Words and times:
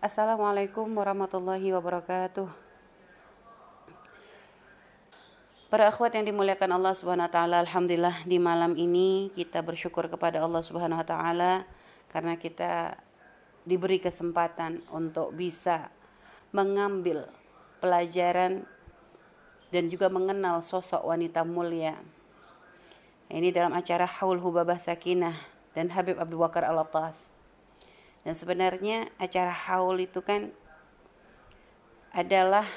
Assalamualaikum 0.00 0.96
warahmatullahi 0.96 1.76
wabarakatuh. 1.76 2.48
Para 5.68 5.92
akhwat 5.92 6.16
yang 6.16 6.24
dimuliakan 6.24 6.80
Allah 6.80 6.96
Subhanahu 6.96 7.28
wa 7.28 7.34
taala, 7.36 7.60
alhamdulillah 7.60 8.24
di 8.24 8.40
malam 8.40 8.80
ini 8.80 9.28
kita 9.36 9.60
bersyukur 9.60 10.08
kepada 10.08 10.40
Allah 10.40 10.64
Subhanahu 10.64 10.96
wa 10.96 11.04
taala 11.04 11.68
karena 12.08 12.32
kita 12.40 12.96
diberi 13.68 14.00
kesempatan 14.00 14.80
untuk 14.88 15.36
bisa 15.36 15.92
mengambil 16.48 17.28
pelajaran 17.84 18.64
dan 19.68 19.84
juga 19.92 20.08
mengenal 20.08 20.64
sosok 20.64 21.04
wanita 21.12 21.44
mulia. 21.44 21.92
Ini 23.28 23.52
dalam 23.52 23.76
acara 23.76 24.08
Haul 24.08 24.40
Hubabah 24.40 24.80
Sakinah 24.80 25.36
dan 25.76 25.92
Habib 25.92 26.16
Abu 26.16 26.40
Bakar 26.40 26.64
Al-Attas. 26.64 27.29
Dan 28.20 28.36
sebenarnya 28.36 29.08
acara 29.16 29.52
haul 29.52 30.04
itu 30.04 30.20
kan 30.20 30.52
adalah 32.12 32.68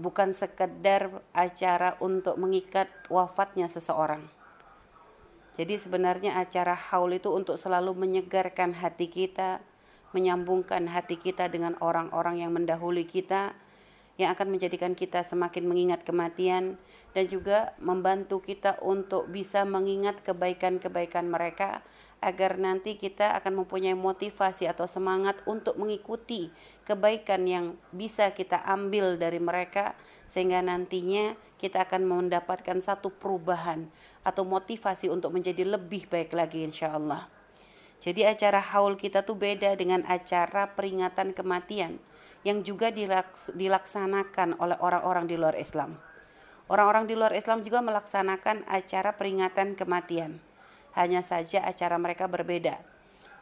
bukan 0.00 0.32
sekedar 0.32 1.20
acara 1.36 2.00
untuk 2.00 2.40
mengikat 2.40 2.88
wafatnya 3.12 3.68
seseorang. 3.68 4.24
Jadi 5.60 5.76
sebenarnya 5.76 6.40
acara 6.40 6.72
haul 6.72 7.20
itu 7.20 7.28
untuk 7.28 7.60
selalu 7.60 7.92
menyegarkan 7.92 8.72
hati 8.72 9.12
kita, 9.12 9.60
menyambungkan 10.16 10.88
hati 10.88 11.20
kita 11.20 11.52
dengan 11.52 11.76
orang-orang 11.84 12.40
yang 12.40 12.56
mendahului 12.56 13.04
kita, 13.04 13.52
yang 14.16 14.32
akan 14.32 14.56
menjadikan 14.56 14.96
kita 14.96 15.20
semakin 15.24 15.68
mengingat 15.68 16.00
kematian 16.04 16.80
dan 17.12 17.24
juga 17.28 17.76
membantu 17.82 18.40
kita 18.40 18.78
untuk 18.80 19.28
bisa 19.28 19.66
mengingat 19.68 20.22
kebaikan-kebaikan 20.24 21.28
mereka 21.28 21.84
agar 22.20 22.60
nanti 22.60 23.00
kita 23.00 23.32
akan 23.40 23.64
mempunyai 23.64 23.96
motivasi 23.96 24.68
atau 24.68 24.84
semangat 24.84 25.40
untuk 25.48 25.80
mengikuti 25.80 26.52
kebaikan 26.84 27.48
yang 27.48 27.66
bisa 27.96 28.36
kita 28.36 28.60
ambil 28.68 29.16
dari 29.16 29.40
mereka 29.40 29.96
sehingga 30.28 30.60
nantinya 30.60 31.32
kita 31.56 31.88
akan 31.88 32.04
mendapatkan 32.04 32.78
satu 32.84 33.08
perubahan 33.08 33.88
atau 34.20 34.44
motivasi 34.44 35.08
untuk 35.08 35.32
menjadi 35.32 35.64
lebih 35.64 36.08
baik 36.12 36.36
lagi 36.36 36.60
insya 36.60 36.92
Allah. 36.92 37.24
Jadi 38.00 38.24
acara 38.24 38.60
haul 38.60 38.96
kita 38.96 39.24
tuh 39.24 39.36
beda 39.36 39.76
dengan 39.76 40.04
acara 40.08 40.72
peringatan 40.72 41.32
kematian 41.36 42.00
yang 42.44 42.64
juga 42.64 42.88
dilaksanakan 43.52 44.56
oleh 44.56 44.76
orang-orang 44.80 45.28
di 45.28 45.36
luar 45.36 45.56
Islam. 45.56 46.00
Orang-orang 46.68 47.04
di 47.04 47.16
luar 47.16 47.36
Islam 47.36 47.60
juga 47.60 47.84
melaksanakan 47.84 48.64
acara 48.68 49.12
peringatan 49.16 49.76
kematian 49.76 50.49
hanya 50.98 51.22
saja 51.22 51.62
acara 51.62 51.96
mereka 51.96 52.26
berbeda. 52.26 52.78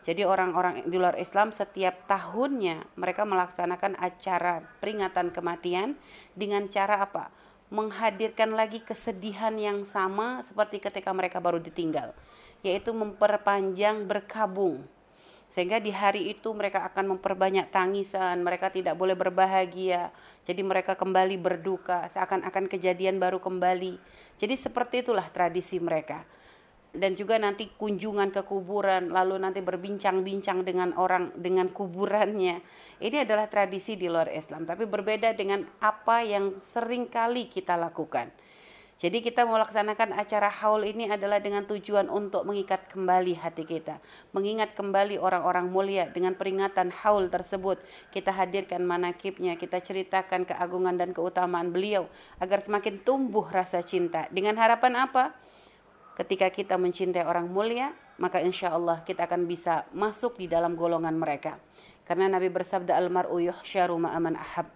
Jadi 0.06 0.24
orang-orang 0.24 0.86
di 0.88 0.96
luar 0.96 1.18
Islam 1.20 1.50
setiap 1.50 2.06
tahunnya 2.06 2.96
mereka 2.96 3.26
melaksanakan 3.26 3.98
acara 3.98 4.64
peringatan 4.80 5.34
kematian 5.34 5.98
dengan 6.32 6.70
cara 6.70 7.02
apa? 7.02 7.28
Menghadirkan 7.68 8.56
lagi 8.56 8.80
kesedihan 8.80 9.52
yang 9.60 9.84
sama 9.84 10.40
seperti 10.48 10.80
ketika 10.80 11.12
mereka 11.12 11.36
baru 11.44 11.60
ditinggal, 11.60 12.16
yaitu 12.64 12.96
memperpanjang 12.96 14.08
berkabung. 14.08 14.88
Sehingga 15.52 15.76
di 15.76 15.92
hari 15.92 16.32
itu 16.32 16.52
mereka 16.56 16.84
akan 16.88 17.16
memperbanyak 17.16 17.68
tangisan, 17.68 18.40
mereka 18.40 18.72
tidak 18.72 18.96
boleh 18.96 19.16
berbahagia. 19.16 20.08
Jadi 20.48 20.64
mereka 20.64 20.96
kembali 20.96 21.36
berduka, 21.36 22.08
seakan-akan 22.12 22.68
kejadian 22.68 23.20
baru 23.20 23.40
kembali. 23.40 24.00
Jadi 24.40 24.54
seperti 24.56 25.04
itulah 25.04 25.28
tradisi 25.28 25.76
mereka 25.76 26.24
dan 26.96 27.12
juga 27.12 27.36
nanti 27.36 27.68
kunjungan 27.76 28.32
ke 28.32 28.42
kuburan 28.48 29.12
lalu 29.12 29.36
nanti 29.36 29.60
berbincang-bincang 29.60 30.64
dengan 30.64 30.96
orang 30.96 31.36
dengan 31.36 31.68
kuburannya 31.68 32.64
ini 33.04 33.16
adalah 33.22 33.46
tradisi 33.46 33.94
di 34.00 34.08
luar 34.08 34.32
Islam 34.32 34.64
tapi 34.64 34.88
berbeda 34.88 35.36
dengan 35.36 35.68
apa 35.84 36.24
yang 36.24 36.56
sering 36.72 37.08
kali 37.12 37.52
kita 37.52 37.76
lakukan 37.76 38.32
jadi 38.98 39.22
kita 39.22 39.46
melaksanakan 39.46 40.10
acara 40.10 40.50
haul 40.50 40.82
ini 40.82 41.06
adalah 41.06 41.38
dengan 41.38 41.62
tujuan 41.70 42.10
untuk 42.10 42.42
mengikat 42.42 42.90
kembali 42.90 43.38
hati 43.38 43.62
kita. 43.62 44.02
Mengingat 44.34 44.74
kembali 44.74 45.22
orang-orang 45.22 45.70
mulia 45.70 46.10
dengan 46.10 46.34
peringatan 46.34 46.90
haul 46.90 47.30
tersebut. 47.30 47.78
Kita 48.10 48.34
hadirkan 48.34 48.82
manakibnya, 48.82 49.54
kita 49.54 49.78
ceritakan 49.78 50.42
keagungan 50.50 50.98
dan 50.98 51.14
keutamaan 51.14 51.70
beliau. 51.70 52.10
Agar 52.42 52.58
semakin 52.58 52.98
tumbuh 53.06 53.46
rasa 53.46 53.86
cinta. 53.86 54.26
Dengan 54.34 54.58
harapan 54.58 55.06
apa? 55.06 55.30
Ketika 56.18 56.50
kita 56.50 56.74
mencintai 56.74 57.22
orang 57.22 57.46
mulia, 57.46 57.94
maka 58.18 58.42
insya 58.42 58.74
Allah 58.74 59.06
kita 59.06 59.30
akan 59.30 59.46
bisa 59.46 59.86
masuk 59.94 60.34
di 60.34 60.50
dalam 60.50 60.74
golongan 60.74 61.14
mereka. 61.14 61.62
Karena 62.02 62.26
Nabi 62.26 62.50
bersabda 62.50 62.98
almaru 62.98 63.38
yuhsyaru 63.38 63.94
ma'aman 63.94 64.34
ahab. 64.34 64.66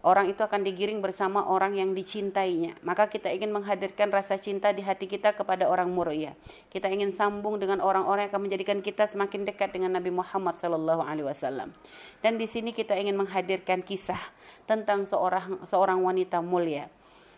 Orang 0.00 0.32
itu 0.32 0.40
akan 0.40 0.64
digiring 0.64 1.04
bersama 1.04 1.44
orang 1.44 1.76
yang 1.76 1.92
dicintainya. 1.92 2.78
Maka 2.80 3.10
kita 3.12 3.28
ingin 3.28 3.52
menghadirkan 3.52 4.08
rasa 4.08 4.40
cinta 4.40 4.72
di 4.72 4.80
hati 4.80 5.04
kita 5.04 5.36
kepada 5.36 5.68
orang 5.68 5.92
mulia. 5.92 6.32
Kita 6.72 6.88
ingin 6.88 7.12
sambung 7.12 7.60
dengan 7.60 7.84
orang-orang 7.84 8.24
yang 8.24 8.32
akan 8.32 8.42
menjadikan 8.48 8.78
kita 8.80 9.04
semakin 9.04 9.44
dekat 9.44 9.76
dengan 9.76 9.92
Nabi 9.98 10.08
Muhammad 10.08 10.56
Sallallahu 10.56 11.04
Alaihi 11.04 11.28
Wasallam. 11.28 11.76
Dan 12.24 12.40
di 12.40 12.48
sini 12.48 12.72
kita 12.72 12.96
ingin 12.96 13.18
menghadirkan 13.18 13.84
kisah 13.84 14.22
tentang 14.64 15.04
seorang 15.04 15.66
seorang 15.68 16.00
wanita 16.00 16.40
mulia 16.40 16.88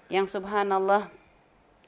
yang 0.07 0.31
subhanallah 0.31 1.22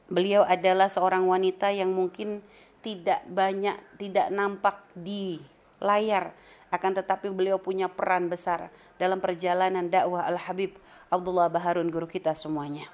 Beliau 0.08 0.44
adalah 0.44 0.92
seorang 0.92 1.24
wanita 1.24 1.72
yang 1.72 1.92
mungkin 1.92 2.44
tidak 2.84 3.24
banyak 3.24 3.80
tidak 3.96 4.28
nampak 4.28 4.84
di 4.92 5.40
layar 5.80 6.36
akan 6.68 6.92
tetapi 7.00 7.32
beliau 7.32 7.56
punya 7.56 7.88
peran 7.88 8.28
besar 8.28 8.68
dalam 9.00 9.22
perjalanan 9.22 9.88
dakwah 9.88 10.28
Al 10.28 10.36
Habib 10.36 10.76
Abdullah 11.08 11.48
Baharun 11.48 11.88
guru 11.88 12.04
kita 12.04 12.36
semuanya. 12.36 12.90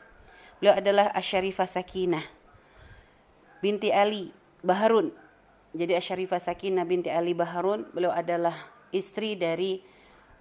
Beliau 0.61 0.77
adalah 0.77 1.09
Asyarifah 1.17 1.67
Sakinah 1.67 2.23
binti 3.65 3.89
Ali 3.89 4.31
Baharun. 4.61 5.11
Jadi 5.73 5.97
Asyarifah 5.97 6.43
Sakinah 6.43 6.85
binti 6.85 7.09
Ali 7.09 7.33
Baharun, 7.33 7.89
beliau 7.95 8.13
adalah 8.13 8.55
istri 8.93 9.39
dari 9.39 9.81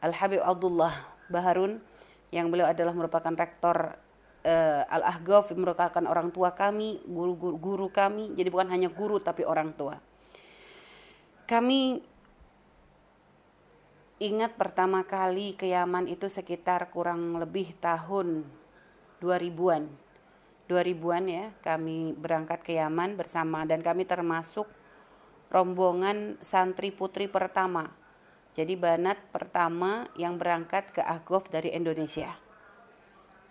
Al 0.03 0.12
Habib 0.12 0.44
Abdullah 0.44 0.91
Baharun 1.31 1.79
yang 2.35 2.52
beliau 2.52 2.68
adalah 2.68 2.91
merupakan 2.91 3.31
rektor 3.31 3.96
uh, 4.49 4.81
Al-Ahgaf 4.89 5.53
merupakan 5.53 6.01
orang 6.09 6.33
tua 6.33 6.57
kami, 6.57 7.05
guru-guru 7.05 7.55
guru 7.61 7.87
kami. 7.93 8.33
Jadi 8.33 8.49
bukan 8.49 8.73
hanya 8.73 8.89
guru 8.89 9.21
tapi 9.21 9.45
orang 9.45 9.77
tua. 9.77 10.01
Kami 11.45 12.01
ingat 14.19 14.57
pertama 14.57 15.05
kali 15.05 15.55
ke 15.55 15.69
Yaman 15.69 16.09
itu 16.09 16.27
sekitar 16.27 16.89
kurang 16.89 17.37
lebih 17.37 17.77
tahun 17.77 18.45
2000-an. 19.21 19.85
2000-an 20.69 21.23
ya, 21.25 21.45
kami 21.66 22.13
berangkat 22.13 22.61
ke 22.61 22.77
Yaman 22.77 23.17
bersama 23.17 23.66
dan 23.66 23.81
kami 23.81 24.05
termasuk 24.05 24.69
rombongan 25.49 26.37
santri 26.45 26.93
putri 26.93 27.25
pertama. 27.25 27.89
Jadi 28.53 28.77
banat 28.77 29.17
pertama 29.33 30.09
yang 30.13 30.37
berangkat 30.37 30.93
ke 30.93 31.01
Ahgaf 31.01 31.49
dari 31.49 31.73
Indonesia. 31.73 32.48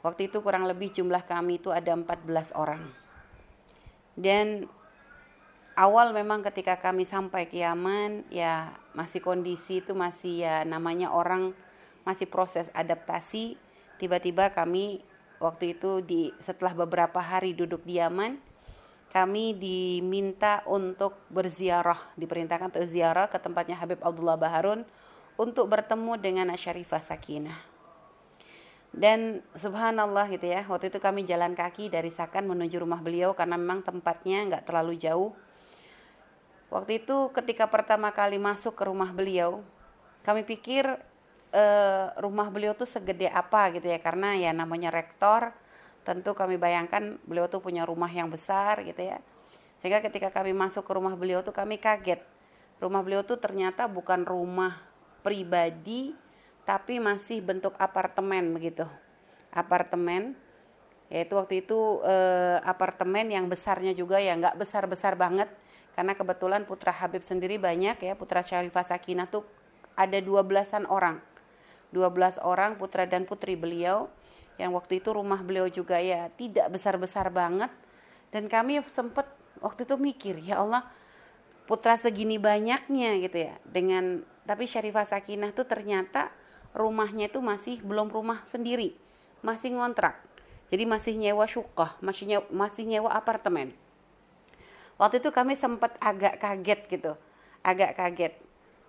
Waktu 0.03 0.31
itu 0.31 0.38
kurang 0.41 0.64
lebih 0.64 0.94
jumlah 0.94 1.26
kami 1.26 1.59
itu 1.59 1.75
ada 1.75 1.91
14 1.91 2.54
orang. 2.54 2.86
Dan 4.14 4.70
awal 5.78 6.10
memang 6.10 6.42
ketika 6.42 6.78
kami 6.78 7.06
sampai 7.06 7.47
ke 7.47 7.62
Yaman 7.62 8.26
ya 8.31 8.75
masih 8.94 9.22
kondisi 9.22 9.78
itu 9.78 9.94
masih 9.94 10.42
ya 10.42 10.66
namanya 10.66 11.10
orang 11.14 11.54
masih 12.06 12.26
proses 12.26 12.70
adaptasi. 12.75 13.59
Tiba-tiba 13.98 14.54
kami 14.54 15.03
waktu 15.42 15.78
itu 15.78 16.03
di 16.03 16.30
setelah 16.42 16.75
beberapa 16.75 17.19
hari 17.19 17.54
duduk 17.54 17.82
di 17.82 17.98
Yaman 17.98 18.38
kami 19.09 19.56
diminta 19.56 20.60
untuk 20.69 21.16
berziarah, 21.32 22.12
diperintahkan 22.20 22.76
untuk 22.76 22.84
ziarah 22.92 23.26
ke 23.32 23.41
tempatnya 23.41 23.80
Habib 23.80 24.04
Abdullah 24.04 24.36
Baharun 24.36 24.84
untuk 25.41 25.70
bertemu 25.70 26.12
dengan 26.20 26.47
Asyarifah 26.53 27.00
Sakinah. 27.00 27.67
Dan 28.89 29.45
subhanallah 29.53 30.33
gitu 30.33 30.49
ya, 30.49 30.65
waktu 30.65 30.89
itu 30.89 30.99
kami 30.99 31.29
jalan 31.29 31.53
kaki 31.53 31.93
dari 31.93 32.09
Sakan 32.09 32.49
menuju 32.49 32.81
rumah 32.81 32.99
beliau 32.99 33.37
karena 33.37 33.61
memang 33.61 33.85
tempatnya 33.85 34.49
nggak 34.49 34.65
terlalu 34.65 34.97
jauh. 34.97 35.37
Waktu 36.73 37.05
itu 37.05 37.33
ketika 37.37 37.69
pertama 37.69 38.13
kali 38.13 38.41
masuk 38.41 38.77
ke 38.77 38.85
rumah 38.89 39.13
beliau, 39.13 39.61
kami 40.25 40.45
pikir 40.45 40.85
uh, 41.53 42.07
rumah 42.21 42.49
beliau 42.49 42.73
tuh 42.77 42.89
segede 42.89 43.29
apa 43.29 43.73
gitu 43.77 43.89
ya, 43.89 44.01
karena 44.01 44.37
ya 44.37 44.53
namanya 44.57 44.89
rektor, 44.89 45.53
tentu 46.05 46.33
kami 46.33 46.57
bayangkan 46.57 47.21
beliau 47.29 47.49
tuh 47.49 47.61
punya 47.61 47.85
rumah 47.85 48.09
yang 48.09 48.33
besar 48.33 48.81
gitu 48.85 49.05
ya. 49.05 49.21
Sehingga 49.79 50.01
ketika 50.01 50.33
kami 50.33 50.57
masuk 50.57 50.83
ke 50.85 50.93
rumah 50.97 51.15
beliau 51.15 51.45
tuh 51.45 51.53
kami 51.53 51.77
kaget. 51.77 52.25
Rumah 52.81 53.01
beliau 53.05 53.23
tuh 53.23 53.37
ternyata 53.37 53.85
bukan 53.85 54.25
rumah 54.25 54.81
pribadi 55.23 56.15
tapi 56.68 57.00
masih 57.00 57.41
bentuk 57.41 57.72
apartemen 57.80 58.53
begitu. 58.53 58.84
Apartemen 59.48 60.36
yaitu 61.09 61.41
waktu 61.41 61.65
itu 61.65 62.04
eh, 62.04 62.60
apartemen 62.60 63.32
yang 63.32 63.48
besarnya 63.48 63.97
juga 63.97 64.20
ya 64.20 64.36
nggak 64.36 64.60
besar 64.60 64.84
besar 64.84 65.16
banget. 65.16 65.48
Karena 65.97 66.12
kebetulan 66.12 66.68
putra 66.68 66.92
Habib 66.92 67.24
sendiri 67.24 67.56
banyak 67.56 67.97
ya 68.04 68.12
putra 68.12 68.44
Syarifah 68.44 68.84
Sakinah 68.84 69.32
tuh 69.32 69.48
ada 69.97 70.20
dua 70.20 70.44
belasan 70.44 70.84
orang. 70.84 71.24
12 71.88 72.44
orang 72.44 72.76
putra 72.76 73.09
dan 73.09 73.24
putri 73.24 73.56
beliau 73.56 74.12
yang 74.60 74.76
waktu 74.76 75.00
itu 75.00 75.09
rumah 75.09 75.41
beliau 75.41 75.72
juga 75.72 75.97
ya 75.97 76.28
tidak 76.36 76.68
besar-besar 76.68 77.32
banget. 77.32 77.72
Dan 78.28 78.44
kami 78.53 78.84
sempat 78.92 79.24
waktu 79.65 79.88
itu 79.88 79.97
mikir 79.97 80.36
ya 80.44 80.60
Allah 80.60 80.84
putra 81.65 81.97
segini 81.97 82.36
banyaknya 82.36 83.16
gitu 83.24 83.48
ya. 83.48 83.56
Dengan 83.65 84.20
tapi 84.44 84.68
Syarifah 84.68 85.09
Sakinah 85.09 85.56
tuh 85.56 85.65
ternyata 85.65 86.28
rumahnya 86.78 87.27
itu 87.27 87.42
masih 87.42 87.83
belum 87.83 88.09
rumah 88.09 88.47
sendiri 88.48 88.95
masih 89.42 89.75
ngontrak. 89.75 90.19
Jadi 90.69 90.84
masih 90.84 91.15
nyewa 91.16 91.48
syukah 91.51 91.98
masih 91.98 92.25
nyewa, 92.30 92.47
masih 92.54 92.84
nyewa 92.86 93.10
apartemen. 93.10 93.75
Waktu 94.98 95.22
itu 95.22 95.30
kami 95.30 95.54
sempat 95.59 95.98
agak 95.98 96.39
kaget 96.39 96.80
gitu 96.91 97.13
agak 97.63 97.98
kaget. 97.98 98.34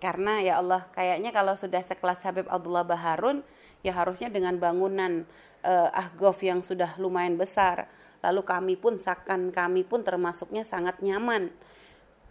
Karena 0.00 0.40
ya 0.40 0.56
Allah 0.58 0.88
kayaknya 0.96 1.30
kalau 1.30 1.54
sudah 1.58 1.84
sekelas 1.84 2.24
Habib 2.24 2.48
Abdullah 2.48 2.88
Baharun 2.88 3.44
ya 3.84 3.92
harusnya 3.92 4.32
dengan 4.32 4.56
bangunan 4.56 5.28
uh, 5.60 5.88
ahgof 5.92 6.40
yang 6.40 6.64
sudah 6.64 6.96
lumayan 6.96 7.36
besar. 7.36 7.88
Lalu 8.20 8.42
kami 8.44 8.74
pun 8.76 8.96
sakan 9.00 9.52
kami 9.52 9.84
pun 9.84 10.04
termasuknya 10.04 10.64
sangat 10.64 11.00
nyaman. 11.04 11.52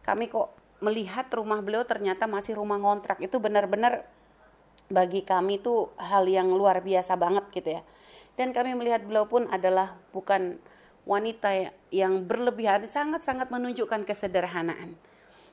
Kami 0.01 0.29
kok 0.29 0.53
melihat 0.81 1.29
rumah 1.29 1.61
beliau 1.61 1.85
ternyata 1.85 2.25
masih 2.25 2.57
rumah 2.57 2.81
ngontrak. 2.81 3.21
Itu 3.21 3.37
benar-benar 3.37 4.05
bagi 4.89 5.21
kami 5.21 5.61
itu 5.61 5.89
hal 5.97 6.25
yang 6.25 6.49
luar 6.51 6.81
biasa 6.81 7.13
banget 7.15 7.45
gitu 7.53 7.69
ya 7.79 7.81
dan 8.35 8.51
kami 8.51 8.73
melihat 8.73 9.05
beliau 9.05 9.29
pun 9.29 9.45
adalah 9.53 9.95
bukan 10.11 10.57
wanita 11.05 11.73
yang 11.89 12.25
berlebihan 12.25 12.85
sangat-sangat 12.85 13.49
menunjukkan 13.53 14.05
kesederhanaan 14.05 14.97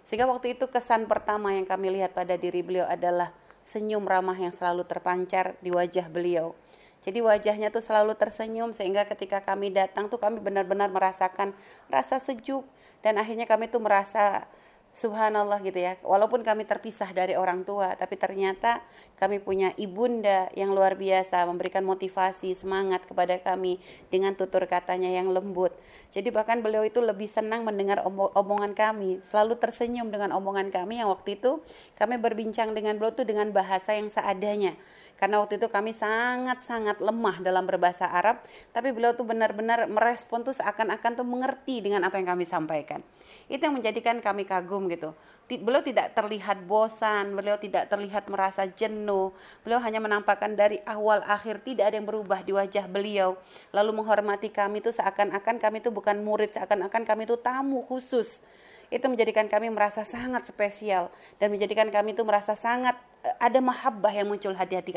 sehingga 0.07 0.31
waktu 0.31 0.55
itu 0.55 0.71
kesan 0.71 1.11
pertama 1.11 1.51
yang 1.51 1.67
kami 1.67 1.91
lihat 1.91 2.15
pada 2.15 2.39
diri 2.39 2.63
beliau 2.63 2.87
adalah 2.87 3.35
senyum 3.67 4.07
ramah 4.07 4.39
yang 4.39 4.55
selalu 4.55 4.87
terpancar 4.87 5.59
di 5.59 5.75
wajah 5.75 6.07
beliau. 6.07 6.55
Jadi 7.03 7.19
wajahnya 7.19 7.75
tuh 7.75 7.83
selalu 7.83 8.15
tersenyum 8.15 8.71
sehingga 8.71 9.07
ketika 9.11 9.43
kami 9.43 9.75
datang 9.75 10.07
tuh 10.07 10.23
kami 10.23 10.39
benar-benar 10.39 10.91
merasakan 10.91 11.55
rasa 11.91 12.23
sejuk 12.23 12.63
dan 13.03 13.19
akhirnya 13.19 13.51
kami 13.51 13.67
tuh 13.67 13.83
merasa 13.83 14.47
subhanallah 14.97 15.61
gitu 15.61 15.77
ya. 15.77 16.01
Walaupun 16.01 16.41
kami 16.41 16.65
terpisah 16.65 17.13
dari 17.13 17.37
orang 17.37 17.69
tua 17.69 17.93
tapi 17.95 18.17
ternyata 18.17 18.81
kami 19.21 19.45
punya 19.45 19.77
ibunda 19.77 20.49
yang 20.57 20.73
luar 20.73 20.97
biasa 20.97 21.45
memberikan 21.45 21.85
motivasi 21.85 22.57
semangat 22.57 23.05
kepada 23.05 23.37
kami 23.39 23.77
dengan 24.09 24.33
tutur 24.33 24.65
katanya 24.65 25.13
yang 25.13 25.29
lembut. 25.29 25.77
Jadi 26.17 26.33
bahkan 26.33 26.65
beliau 26.65 26.81
itu 26.81 27.05
lebih 27.05 27.29
senang 27.29 27.69
mendengar 27.69 28.01
omongan 28.09 28.73
kami. 28.73 29.21
Selalu 29.29 29.61
tersenyum 29.61 30.09
dengan 30.09 30.33
omongan 30.33 30.73
kami 30.73 31.05
yang 31.05 31.13
waktu 31.13 31.37
itu 31.37 31.61
kami 32.01 32.17
berbincang 32.17 32.73
dengan 32.73 32.97
beliau 32.97 33.13
itu 33.13 33.29
dengan 33.29 33.53
bahasa 33.53 33.93
yang 33.93 34.09
seadanya. 34.09 34.73
Karena 35.17 35.41
waktu 35.41 35.57
itu 35.57 35.69
kami 35.73 35.97
sangat-sangat 35.97 37.01
lemah 37.01 37.41
dalam 37.41 37.65
berbahasa 37.65 38.05
Arab, 38.05 38.45
tapi 38.77 38.93
beliau 38.93 39.17
tuh 39.17 39.25
benar-benar 39.25 39.89
merespon 39.89 40.45
tuh 40.45 40.53
seakan-akan 40.53 41.17
tuh 41.17 41.25
mengerti 41.25 41.81
dengan 41.81 42.05
apa 42.05 42.21
yang 42.21 42.37
kami 42.37 42.45
sampaikan. 42.45 43.01
Itu 43.47 43.63
yang 43.71 43.79
menjadikan 43.79 44.19
kami 44.19 44.43
kagum 44.43 44.91
gitu. 44.91 45.15
Beliau 45.47 45.79
tidak 45.79 46.11
terlihat 46.19 46.67
bosan, 46.67 47.39
beliau 47.39 47.55
tidak 47.55 47.87
terlihat 47.87 48.27
merasa 48.27 48.67
jenuh. 48.67 49.31
Beliau 49.63 49.79
hanya 49.79 50.03
menampakkan 50.03 50.59
dari 50.59 50.83
awal 50.83 51.23
akhir 51.23 51.63
tidak 51.63 51.95
ada 51.95 52.03
yang 52.03 52.09
berubah 52.11 52.43
di 52.43 52.51
wajah 52.51 52.91
beliau. 52.91 53.39
Lalu 53.71 54.03
menghormati 54.03 54.51
kami 54.51 54.83
itu 54.83 54.91
seakan-akan 54.91 55.63
kami 55.63 55.79
itu 55.79 55.95
bukan 55.95 56.19
murid, 56.27 56.51
seakan-akan 56.51 57.07
kami 57.07 57.31
itu 57.31 57.39
tamu 57.39 57.87
khusus. 57.87 58.43
Itu 58.91 59.07
menjadikan 59.07 59.47
kami 59.47 59.71
merasa 59.71 60.03
sangat 60.03 60.51
spesial 60.51 61.15
dan 61.39 61.55
menjadikan 61.55 61.87
kami 61.95 62.19
itu 62.19 62.27
merasa 62.27 62.59
sangat 62.59 62.99
eh, 63.23 63.35
ada 63.39 63.63
mahabbah 63.63 64.11
yang 64.11 64.27
muncul 64.27 64.51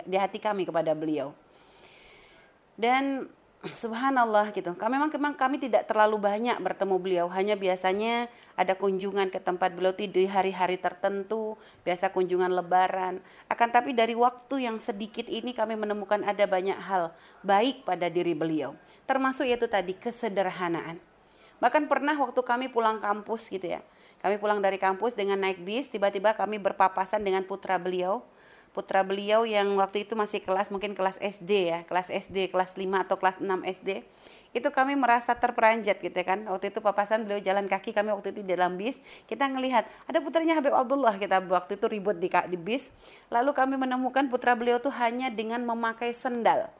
di 0.05 0.17
hati 0.17 0.37
kami 0.41 0.65
kepada 0.65 0.97
beliau. 0.97 1.37
Dan 2.73 3.29
subhanallah 3.59 4.55
gitu. 4.55 4.71
Kami 4.71 4.95
memang, 4.95 5.11
memang 5.11 5.35
kami 5.35 5.59
tidak 5.59 5.83
terlalu 5.91 6.15
banyak 6.15 6.55
bertemu 6.63 6.95
beliau, 6.95 7.25
hanya 7.27 7.59
biasanya 7.59 8.31
ada 8.55 8.71
kunjungan 8.71 9.27
ke 9.27 9.39
tempat 9.43 9.75
beliau 9.75 9.91
di 9.91 10.23
hari-hari 10.23 10.79
tertentu, 10.79 11.59
biasa 11.83 12.07
kunjungan 12.15 12.55
lebaran. 12.55 13.19
Akan 13.51 13.67
tapi 13.67 13.91
dari 13.91 14.15
waktu 14.15 14.63
yang 14.63 14.79
sedikit 14.79 15.27
ini 15.27 15.51
kami 15.51 15.75
menemukan 15.75 16.23
ada 16.23 16.47
banyak 16.47 16.79
hal 16.79 17.11
baik 17.43 17.83
pada 17.83 18.07
diri 18.07 18.31
beliau, 18.31 18.79
termasuk 19.03 19.43
yaitu 19.43 19.67
tadi 19.67 19.91
kesederhanaan. 19.91 20.95
Bahkan 21.59 21.91
pernah 21.91 22.15
waktu 22.15 22.39
kami 22.39 22.71
pulang 22.71 23.03
kampus 23.03 23.51
gitu 23.51 23.67
ya. 23.67 23.83
Kami 24.23 24.39
pulang 24.39 24.63
dari 24.63 24.79
kampus 24.79 25.15
dengan 25.15 25.39
naik 25.39 25.63
bis, 25.63 25.91
tiba-tiba 25.91 26.31
kami 26.35 26.59
berpapasan 26.59 27.19
dengan 27.23 27.43
putra 27.43 27.75
beliau 27.75 28.23
putra 28.79 29.03
beliau 29.03 29.43
yang 29.43 29.67
waktu 29.75 30.07
itu 30.07 30.15
masih 30.15 30.39
kelas 30.39 30.71
mungkin 30.71 30.95
kelas 30.95 31.19
SD 31.19 31.51
ya, 31.67 31.79
kelas 31.83 32.07
SD, 32.07 32.47
kelas 32.47 32.79
5 32.79 33.03
atau 33.03 33.19
kelas 33.19 33.35
6 33.43 33.43
SD. 33.75 34.07
Itu 34.55 34.71
kami 34.71 34.95
merasa 34.95 35.35
terperanjat 35.35 35.99
gitu 35.99 36.15
ya 36.15 36.23
kan. 36.23 36.47
Waktu 36.47 36.71
itu 36.71 36.79
papasan 36.79 37.27
beliau 37.27 37.43
jalan 37.43 37.67
kaki, 37.67 37.91
kami 37.91 38.15
waktu 38.15 38.31
itu 38.31 38.39
di 38.47 38.55
dalam 38.55 38.79
bis, 38.79 38.95
kita 39.27 39.51
ngelihat 39.51 39.83
ada 40.07 40.23
putranya 40.23 40.55
Habib 40.55 40.71
Abdullah 40.71 41.19
kita 41.19 41.43
waktu 41.43 41.75
itu 41.75 41.85
ribut 41.91 42.15
di, 42.23 42.31
di 42.31 42.55
bis. 42.55 42.87
Lalu 43.27 43.51
kami 43.51 43.75
menemukan 43.75 44.31
putra 44.31 44.55
beliau 44.55 44.79
tuh 44.79 44.95
hanya 44.95 45.27
dengan 45.27 45.59
memakai 45.67 46.15
sendal. 46.15 46.71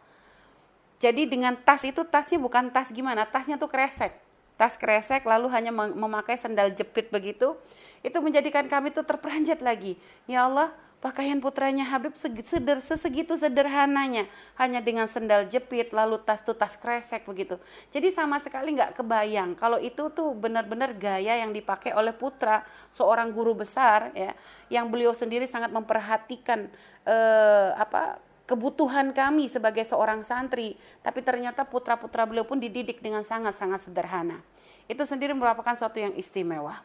Jadi 1.03 1.27
dengan 1.27 1.59
tas 1.59 1.83
itu 1.83 2.07
tasnya 2.07 2.39
bukan 2.39 2.71
tas 2.71 2.87
gimana, 2.95 3.27
tasnya 3.27 3.59
tuh 3.59 3.67
kresek. 3.67 4.15
Tas 4.55 4.79
kresek 4.79 5.27
lalu 5.27 5.51
hanya 5.51 5.71
memakai 5.75 6.39
sendal 6.39 6.71
jepit 6.71 7.11
begitu. 7.11 7.59
Itu 7.99 8.23
menjadikan 8.23 8.67
kami 8.71 8.95
tuh 8.95 9.03
terperanjat 9.03 9.59
lagi. 9.59 9.99
Ya 10.27 10.47
Allah, 10.47 10.71
Pakaian 10.99 11.39
putranya 11.39 11.87
Habib 11.87 12.11
seder, 12.19 12.83
sesegitu 12.83 13.39
sederhananya, 13.39 14.27
hanya 14.59 14.83
dengan 14.83 15.07
sendal 15.07 15.47
jepit, 15.47 15.95
lalu 15.95 16.19
tas 16.19 16.43
tuh 16.43 16.51
tas 16.51 16.75
kresek 16.75 17.23
begitu. 17.23 17.55
Jadi 17.87 18.11
sama 18.11 18.35
sekali 18.43 18.75
nggak 18.75 18.99
kebayang 18.99 19.55
kalau 19.55 19.79
itu 19.79 20.11
tuh 20.11 20.35
benar-benar 20.35 20.91
gaya 20.99 21.39
yang 21.39 21.55
dipakai 21.55 21.95
oleh 21.95 22.11
putra 22.11 22.67
seorang 22.91 23.31
guru 23.31 23.55
besar 23.63 24.11
ya, 24.11 24.35
yang 24.67 24.91
beliau 24.91 25.15
sendiri 25.15 25.47
sangat 25.47 25.71
memperhatikan 25.71 26.67
eh, 27.07 27.71
apa 27.79 28.19
kebutuhan 28.43 29.15
kami 29.15 29.47
sebagai 29.47 29.87
seorang 29.87 30.27
santri, 30.27 30.75
tapi 30.99 31.23
ternyata 31.23 31.63
putra-putra 31.63 32.27
beliau 32.27 32.43
pun 32.43 32.59
dididik 32.59 32.99
dengan 32.99 33.23
sangat-sangat 33.23 33.87
sederhana. 33.87 34.43
Itu 34.91 35.07
sendiri 35.07 35.31
merupakan 35.31 35.79
suatu 35.79 35.95
yang 35.95 36.11
istimewa. 36.19 36.83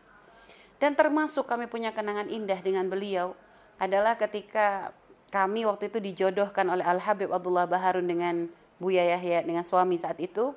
Dan 0.78 0.94
termasuk 0.94 1.50
kami 1.50 1.66
punya 1.66 1.90
kenangan 1.90 2.30
indah 2.30 2.60
dengan 2.62 2.86
beliau 2.86 3.34
adalah 3.78 4.14
ketika 4.18 4.94
kami 5.34 5.66
waktu 5.66 5.90
itu 5.90 5.98
dijodohkan 5.98 6.70
oleh 6.70 6.86
Al 6.86 7.02
Habib 7.02 7.34
Abdullah 7.34 7.66
Baharun 7.66 8.06
dengan 8.06 8.46
Buya 8.78 9.02
Yahya 9.02 9.42
dengan 9.42 9.66
suami 9.66 9.98
saat 9.98 10.18
itu. 10.22 10.54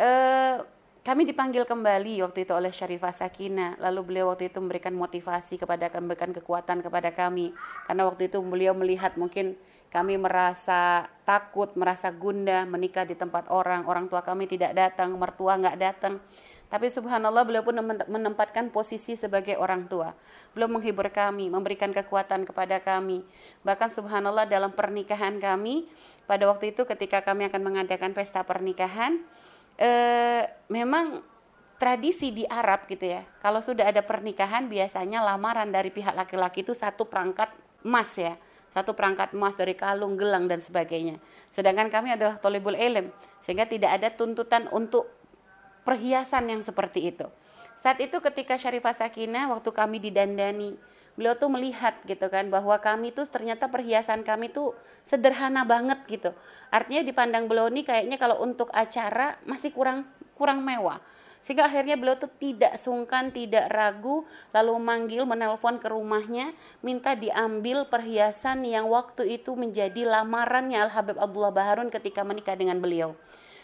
Eh, 0.00 0.56
kami 1.02 1.26
dipanggil 1.26 1.66
kembali 1.66 2.22
waktu 2.22 2.46
itu 2.46 2.54
oleh 2.54 2.70
Syarifah 2.70 3.10
Sakina 3.10 3.74
lalu 3.82 4.00
beliau 4.06 4.30
waktu 4.30 4.48
itu 4.48 4.62
memberikan 4.62 4.94
motivasi 4.94 5.58
kepada 5.58 5.90
kami 5.90 6.08
memberikan 6.08 6.30
kekuatan 6.32 6.78
kepada 6.80 7.10
kami. 7.12 7.52
Karena 7.84 8.08
waktu 8.08 8.30
itu 8.32 8.38
beliau 8.40 8.72
melihat 8.72 9.18
mungkin 9.18 9.58
kami 9.92 10.16
merasa 10.16 11.12
takut 11.28 11.76
merasa 11.76 12.08
gundah 12.08 12.64
menikah 12.64 13.04
di 13.04 13.12
tempat 13.12 13.50
orang. 13.52 13.84
Orang 13.84 14.08
tua 14.08 14.24
kami 14.24 14.48
tidak 14.48 14.72
datang 14.72 15.12
mertua 15.20 15.60
nggak 15.60 15.76
datang 15.76 16.16
tapi 16.72 16.88
subhanallah 16.88 17.44
beliau 17.44 17.60
pun 17.60 17.76
menempatkan 18.08 18.72
posisi 18.72 19.12
sebagai 19.12 19.60
orang 19.60 19.92
tua. 19.92 20.16
Beliau 20.56 20.72
menghibur 20.72 21.04
kami, 21.12 21.52
memberikan 21.52 21.92
kekuatan 21.92 22.48
kepada 22.48 22.80
kami. 22.80 23.20
Bahkan 23.60 23.92
subhanallah 23.92 24.48
dalam 24.48 24.72
pernikahan 24.72 25.36
kami, 25.36 25.84
pada 26.24 26.48
waktu 26.48 26.72
itu 26.72 26.88
ketika 26.88 27.20
kami 27.20 27.44
akan 27.52 27.60
mengadakan 27.60 28.16
pesta 28.16 28.40
pernikahan, 28.40 29.20
eh, 29.76 30.48
memang 30.72 31.20
tradisi 31.76 32.32
di 32.32 32.48
Arab 32.48 32.88
gitu 32.88 33.04
ya. 33.04 33.20
Kalau 33.44 33.60
sudah 33.60 33.92
ada 33.92 34.00
pernikahan 34.00 34.64
biasanya 34.72 35.20
lamaran 35.20 35.68
dari 35.68 35.92
pihak 35.92 36.16
laki-laki 36.16 36.64
itu 36.64 36.72
satu 36.72 37.04
perangkat 37.04 37.52
emas 37.84 38.16
ya 38.16 38.32
satu 38.72 38.96
perangkat 38.96 39.36
emas 39.36 39.52
dari 39.52 39.76
kalung, 39.76 40.16
gelang 40.16 40.48
dan 40.48 40.64
sebagainya. 40.64 41.20
Sedangkan 41.52 41.92
kami 41.92 42.16
adalah 42.16 42.40
tolibul 42.40 42.72
ilm, 42.72 43.12
sehingga 43.44 43.68
tidak 43.68 44.00
ada 44.00 44.08
tuntutan 44.08 44.64
untuk 44.72 45.12
perhiasan 45.82 46.50
yang 46.50 46.62
seperti 46.62 47.14
itu. 47.14 47.26
Saat 47.82 47.98
itu 47.98 48.22
ketika 48.22 48.54
Syarifah 48.54 48.94
Sakinah 48.94 49.50
waktu 49.50 49.70
kami 49.74 49.98
didandani, 49.98 50.78
beliau 51.18 51.34
tuh 51.36 51.50
melihat 51.50 51.98
gitu 52.06 52.30
kan 52.30 52.48
bahwa 52.48 52.78
kami 52.78 53.10
tuh 53.10 53.26
ternyata 53.28 53.68
perhiasan 53.68 54.22
kami 54.22 54.48
tuh 54.54 54.72
sederhana 55.04 55.66
banget 55.66 55.98
gitu. 56.06 56.30
Artinya 56.70 57.02
dipandang 57.02 57.50
beliau 57.50 57.68
ini 57.68 57.82
kayaknya 57.82 58.16
kalau 58.16 58.40
untuk 58.40 58.70
acara 58.70 59.36
masih 59.44 59.74
kurang 59.74 60.06
kurang 60.38 60.62
mewah. 60.62 61.02
Sehingga 61.42 61.66
akhirnya 61.66 61.98
beliau 61.98 62.14
tuh 62.14 62.30
tidak 62.38 62.78
sungkan, 62.78 63.34
tidak 63.34 63.66
ragu, 63.66 64.22
lalu 64.54 64.78
memanggil, 64.78 65.26
menelpon 65.26 65.82
ke 65.82 65.90
rumahnya, 65.90 66.54
minta 66.86 67.18
diambil 67.18 67.90
perhiasan 67.90 68.62
yang 68.62 68.86
waktu 68.86 69.42
itu 69.42 69.58
menjadi 69.58 70.06
lamarannya 70.06 70.78
Al 70.78 70.94
Habib 70.94 71.18
Abdullah 71.18 71.50
Baharun 71.50 71.90
ketika 71.90 72.22
menikah 72.22 72.54
dengan 72.54 72.78
beliau. 72.78 73.18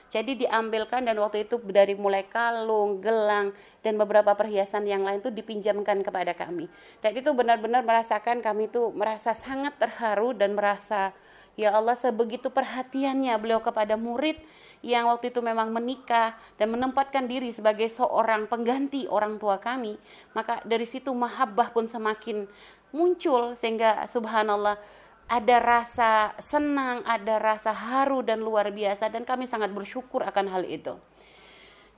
Jadi 0.08 0.40
diambilkan 0.40 1.04
dan 1.04 1.20
waktu 1.20 1.44
itu 1.44 1.60
dari 1.68 1.92
mulai 1.92 2.24
kalung, 2.24 3.04
gelang 3.04 3.52
dan 3.84 4.00
beberapa 4.00 4.32
perhiasan 4.32 4.88
yang 4.88 5.04
lain 5.04 5.20
itu 5.20 5.28
dipinjamkan 5.28 6.00
kepada 6.00 6.32
kami. 6.32 6.64
Dan 7.04 7.12
itu 7.12 7.28
benar-benar 7.36 7.84
merasakan 7.84 8.40
kami 8.40 8.72
itu 8.72 8.88
merasa 8.96 9.36
sangat 9.36 9.76
terharu 9.76 10.32
dan 10.32 10.56
merasa 10.56 11.12
Ya 11.58 11.74
Allah 11.74 11.98
sebegitu 11.98 12.54
perhatiannya 12.54 13.34
beliau 13.42 13.58
kepada 13.58 13.98
murid 13.98 14.38
yang 14.78 15.10
waktu 15.10 15.34
itu 15.34 15.42
memang 15.42 15.74
menikah 15.74 16.38
dan 16.54 16.70
menempatkan 16.70 17.26
diri 17.26 17.50
sebagai 17.50 17.90
seorang 17.90 18.46
pengganti 18.46 19.10
orang 19.10 19.42
tua 19.42 19.58
kami, 19.58 19.98
maka 20.38 20.62
dari 20.62 20.86
situ 20.86 21.10
mahabbah 21.10 21.74
pun 21.74 21.90
semakin 21.90 22.46
muncul 22.94 23.58
sehingga 23.58 24.06
subhanallah 24.06 24.78
ada 25.28 25.56
rasa 25.60 26.32
senang, 26.40 27.04
ada 27.04 27.36
rasa 27.36 27.70
haru 27.70 28.24
dan 28.24 28.40
luar 28.40 28.72
biasa 28.72 29.12
dan 29.12 29.28
kami 29.28 29.44
sangat 29.44 29.68
bersyukur 29.76 30.24
akan 30.24 30.48
hal 30.48 30.64
itu. 30.64 30.96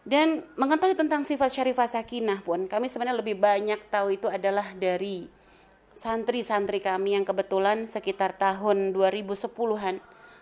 Dan 0.03 0.43
mengetahui 0.59 0.99
tentang 0.99 1.23
sifat 1.23 1.55
syarifah 1.55 1.87
sakinah 1.87 2.43
pun 2.43 2.67
kami 2.67 2.91
sebenarnya 2.91 3.21
lebih 3.23 3.39
banyak 3.39 3.79
tahu 3.93 4.19
itu 4.19 4.27
adalah 4.27 4.75
dari 4.75 5.31
santri-santri 5.95 6.83
kami 6.83 7.15
yang 7.15 7.23
kebetulan 7.29 7.87
sekitar 7.87 8.35
tahun 8.35 8.97
2010-an 8.97 10.01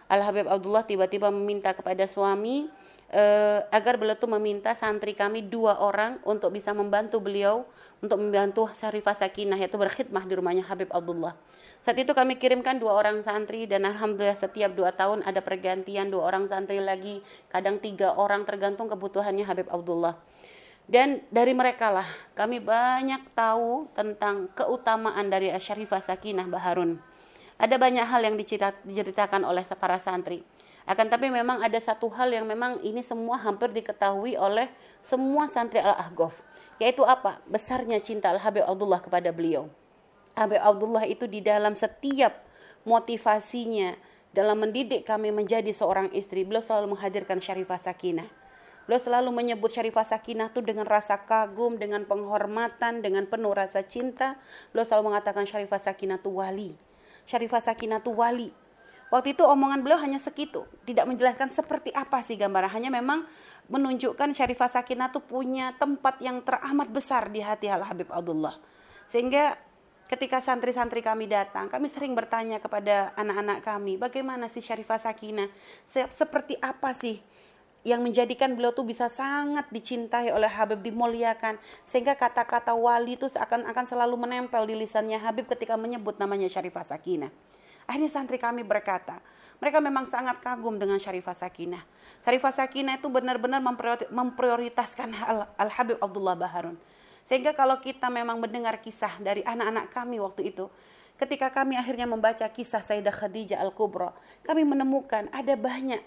Al 0.08 0.20
Habib 0.24 0.48
Abdullah 0.48 0.88
tiba-tiba 0.88 1.28
meminta 1.28 1.76
kepada 1.76 2.08
suami 2.08 2.70
uh, 3.12 3.60
agar 3.68 4.00
beliau 4.00 4.16
tuh 4.16 4.30
meminta 4.30 4.72
santri 4.72 5.12
kami 5.12 5.44
dua 5.44 5.80
orang 5.84 6.16
untuk 6.24 6.52
bisa 6.52 6.72
membantu 6.72 7.20
beliau 7.20 7.68
untuk 8.00 8.20
membantu 8.20 8.68
Syarifah 8.72 9.16
Sakinah 9.16 9.60
yaitu 9.60 9.76
berkhidmah 9.76 10.24
di 10.24 10.34
rumahnya 10.38 10.64
Habib 10.64 10.88
Abdullah. 10.92 11.36
Saat 11.88 12.04
itu 12.04 12.12
kami 12.12 12.36
kirimkan 12.36 12.76
dua 12.76 13.00
orang 13.00 13.24
santri 13.24 13.64
dan 13.64 13.88
alhamdulillah 13.88 14.36
setiap 14.36 14.76
dua 14.76 14.92
tahun 14.92 15.24
ada 15.24 15.40
pergantian 15.40 16.12
dua 16.12 16.28
orang 16.28 16.44
santri 16.44 16.84
lagi, 16.84 17.24
kadang 17.48 17.80
tiga 17.80 18.12
orang 18.12 18.44
tergantung 18.44 18.92
kebutuhannya 18.92 19.40
Habib 19.48 19.72
Abdullah. 19.72 20.20
Dan 20.84 21.24
dari 21.32 21.56
mereka 21.56 21.88
lah 21.88 22.04
kami 22.36 22.60
banyak 22.60 23.32
tahu 23.32 23.88
tentang 23.96 24.52
keutamaan 24.52 25.32
dari 25.32 25.48
Syarifah 25.48 26.04
Sakinah 26.04 26.44
Baharun. 26.52 27.00
Ada 27.56 27.80
banyak 27.80 28.04
hal 28.04 28.20
yang 28.20 28.36
diceritakan 28.36 29.48
oleh 29.48 29.64
para 29.72 29.96
santri. 29.96 30.44
Akan 30.84 31.08
tapi 31.08 31.32
memang 31.32 31.64
ada 31.64 31.80
satu 31.80 32.12
hal 32.12 32.28
yang 32.28 32.44
memang 32.44 32.84
ini 32.84 33.00
semua 33.00 33.40
hampir 33.40 33.72
diketahui 33.72 34.36
oleh 34.36 34.68
semua 35.00 35.48
santri 35.48 35.80
Al-Ahqaf. 35.80 36.36
Yaitu 36.84 37.00
apa? 37.08 37.40
Besarnya 37.48 37.96
cinta 38.04 38.28
Al-Habib 38.28 38.68
Abdullah 38.68 39.00
kepada 39.00 39.32
beliau. 39.32 39.72
Habib 40.38 40.62
Abdullah 40.62 41.04
itu 41.10 41.26
di 41.26 41.42
dalam 41.42 41.74
setiap 41.74 42.46
motivasinya 42.86 43.98
dalam 44.30 44.62
mendidik 44.62 45.02
kami 45.02 45.34
menjadi 45.34 45.74
seorang 45.74 46.14
istri, 46.14 46.46
beliau 46.46 46.62
selalu 46.62 46.94
menghadirkan 46.94 47.42
Syarifah 47.42 47.82
Sakinah 47.82 48.28
Beliau 48.88 49.04
selalu 49.04 49.36
menyebut 49.36 49.68
Syarifah 49.68 50.08
Sakinah 50.08 50.48
itu 50.48 50.64
dengan 50.64 50.88
rasa 50.88 51.20
kagum, 51.20 51.76
dengan 51.76 52.08
penghormatan, 52.08 53.04
dengan 53.04 53.28
penuh 53.28 53.52
rasa 53.52 53.84
cinta. 53.84 54.40
Beliau 54.72 54.88
selalu 54.88 55.12
mengatakan 55.12 55.44
Syarifah 55.44 55.76
Sakinah 55.76 56.16
itu 56.16 56.32
wali. 56.32 56.72
Syarifah 57.28 57.60
Sakinah 57.60 58.00
itu 58.00 58.16
wali. 58.16 58.48
Waktu 59.12 59.36
itu 59.36 59.44
omongan 59.44 59.84
beliau 59.84 60.00
hanya 60.00 60.16
segitu, 60.16 60.64
tidak 60.88 61.04
menjelaskan 61.04 61.52
seperti 61.52 61.92
apa 61.92 62.24
sih 62.24 62.40
gambaran. 62.40 62.72
Hanya 62.72 62.88
memang 62.88 63.28
menunjukkan 63.68 64.32
Syarifah 64.32 64.80
Sakinah 64.80 65.12
itu 65.12 65.20
punya 65.20 65.76
tempat 65.76 66.24
yang 66.24 66.40
teramat 66.40 66.88
besar 66.88 67.28
di 67.28 67.44
hati 67.44 67.68
Al 67.68 67.84
Habib 67.84 68.08
Abdullah. 68.08 68.56
Sehingga 69.12 69.52
ketika 70.08 70.40
santri-santri 70.40 71.04
kami 71.04 71.28
datang, 71.28 71.68
kami 71.68 71.92
sering 71.92 72.16
bertanya 72.16 72.58
kepada 72.58 73.12
anak-anak 73.14 73.60
kami, 73.60 74.00
bagaimana 74.00 74.48
sih 74.48 74.64
Syarifah 74.64 74.98
Sakinah? 74.98 75.52
Seperti 75.92 76.56
apa 76.58 76.96
sih 76.96 77.20
yang 77.86 78.02
menjadikan 78.02 78.52
beliau 78.58 78.74
tuh 78.74 78.82
bisa 78.82 79.06
sangat 79.06 79.70
dicintai 79.70 80.34
oleh 80.34 80.50
Habib 80.50 80.82
dimuliakan 80.82 81.56
sehingga 81.86 82.18
kata-kata 82.18 82.74
wali 82.74 83.14
itu 83.14 83.30
akan 83.30 83.70
akan 83.70 83.84
selalu 83.86 84.18
menempel 84.18 84.66
di 84.66 84.74
lisannya 84.74 85.16
Habib 85.22 85.46
ketika 85.46 85.78
menyebut 85.78 86.18
namanya 86.18 86.50
Syarifah 86.50 86.84
Sakinah. 86.84 87.30
Akhirnya 87.88 88.10
santri 88.12 88.36
kami 88.36 88.66
berkata, 88.66 89.22
mereka 89.62 89.80
memang 89.80 90.04
sangat 90.10 90.42
kagum 90.44 90.76
dengan 90.76 91.00
Syarifah 91.00 91.32
Sakinah. 91.32 91.80
Syarifah 92.20 92.52
Sakinah 92.52 93.00
itu 93.00 93.08
benar-benar 93.08 93.62
memprioritaskan 94.12 95.08
Al-Habib 95.56 95.96
Abdullah 96.02 96.36
Baharun. 96.36 96.76
Sehingga 97.28 97.52
kalau 97.52 97.76
kita 97.78 98.08
memang 98.08 98.40
mendengar 98.40 98.80
kisah 98.80 99.20
dari 99.20 99.44
anak-anak 99.44 99.92
kami 99.92 100.16
waktu 100.16 100.48
itu, 100.50 100.72
ketika 101.20 101.52
kami 101.52 101.76
akhirnya 101.76 102.08
membaca 102.08 102.48
kisah 102.48 102.80
Sayyidah 102.80 103.12
Khadijah 103.12 103.60
Al-Kubra, 103.60 104.16
kami 104.48 104.64
menemukan 104.64 105.28
ada 105.28 105.52
banyak 105.52 106.00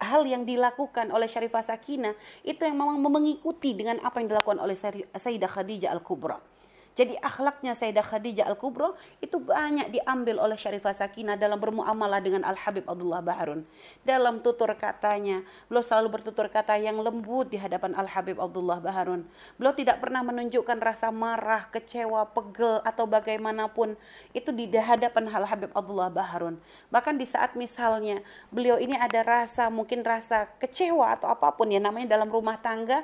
hal 0.00 0.24
yang 0.24 0.48
dilakukan 0.48 1.12
oleh 1.12 1.28
Syarifah 1.28 1.62
Sakinah 1.64 2.16
itu 2.42 2.64
yang 2.64 2.80
memang 2.80 2.98
mengikuti 2.98 3.76
dengan 3.76 4.00
apa 4.00 4.24
yang 4.24 4.32
dilakukan 4.32 4.58
oleh 4.58 4.74
Sayyidah 5.14 5.52
Khadijah 5.52 5.92
Al-Kubra. 5.92 6.53
Jadi 6.94 7.18
akhlaknya 7.18 7.74
Sayyidah 7.74 8.06
Khadijah 8.06 8.46
Al-Kubra 8.46 8.94
itu 9.18 9.42
banyak 9.42 9.90
diambil 9.90 10.38
oleh 10.38 10.54
Syarifah 10.54 10.94
Sakinah 10.94 11.34
dalam 11.34 11.58
bermuamalah 11.58 12.22
dengan 12.22 12.46
Al-Habib 12.46 12.86
Abdullah 12.86 13.18
Baharun. 13.18 13.66
Dalam 14.06 14.38
tutur 14.38 14.70
katanya, 14.78 15.42
beliau 15.66 15.82
selalu 15.82 16.14
bertutur 16.14 16.46
kata 16.46 16.78
yang 16.78 16.94
lembut 17.02 17.50
di 17.50 17.58
hadapan 17.58 17.98
Al-Habib 17.98 18.38
Abdullah 18.38 18.78
Baharun. 18.78 19.26
Beliau 19.58 19.74
tidak 19.74 19.98
pernah 19.98 20.22
menunjukkan 20.22 20.78
rasa 20.78 21.10
marah, 21.10 21.66
kecewa, 21.74 22.30
pegel 22.30 22.78
atau 22.86 23.10
bagaimanapun 23.10 23.98
itu 24.30 24.54
di 24.54 24.70
hadapan 24.78 25.26
Al-Habib 25.26 25.74
Abdullah 25.74 26.14
Baharun. 26.14 26.62
Bahkan 26.94 27.18
di 27.18 27.26
saat 27.26 27.58
misalnya 27.58 28.22
beliau 28.54 28.78
ini 28.78 28.94
ada 28.94 29.26
rasa 29.26 29.66
mungkin 29.66 30.06
rasa 30.06 30.46
kecewa 30.62 31.18
atau 31.18 31.26
apa 31.26 31.50
pun 31.58 31.66
ya 31.74 31.82
namanya 31.82 32.14
dalam 32.14 32.30
rumah 32.30 32.54
tangga, 32.62 33.02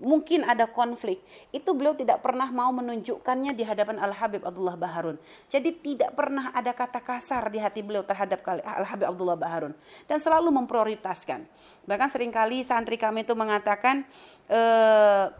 mungkin 0.00 0.42
ada 0.42 0.66
konflik, 0.66 1.20
itu 1.54 1.70
beliau 1.76 1.92
tidak 1.92 2.24
pernah 2.24 2.48
mau 2.50 2.72
menunjukkannya 2.74 3.52
di 3.54 3.62
hadapan 3.62 4.00
Al 4.02 4.10
Habib 4.16 4.42
Abdullah 4.42 4.74
Baharun. 4.74 5.16
Jadi 5.52 5.78
tidak 5.78 6.16
pernah 6.16 6.50
ada 6.50 6.72
kata 6.74 6.98
kasar 7.04 7.52
di 7.52 7.62
hati 7.62 7.84
beliau 7.84 8.02
terhadap 8.02 8.42
Al 8.48 8.86
Habib 8.88 9.06
Abdullah 9.06 9.38
Baharun 9.38 9.72
dan 10.10 10.18
selalu 10.18 10.50
memprioritaskan. 10.50 11.46
Bahkan 11.86 12.08
sering 12.10 12.34
kali 12.34 12.66
santri 12.66 12.98
kami 12.98 13.22
itu 13.22 13.36
mengatakan 13.38 14.02
eh, 14.50 15.30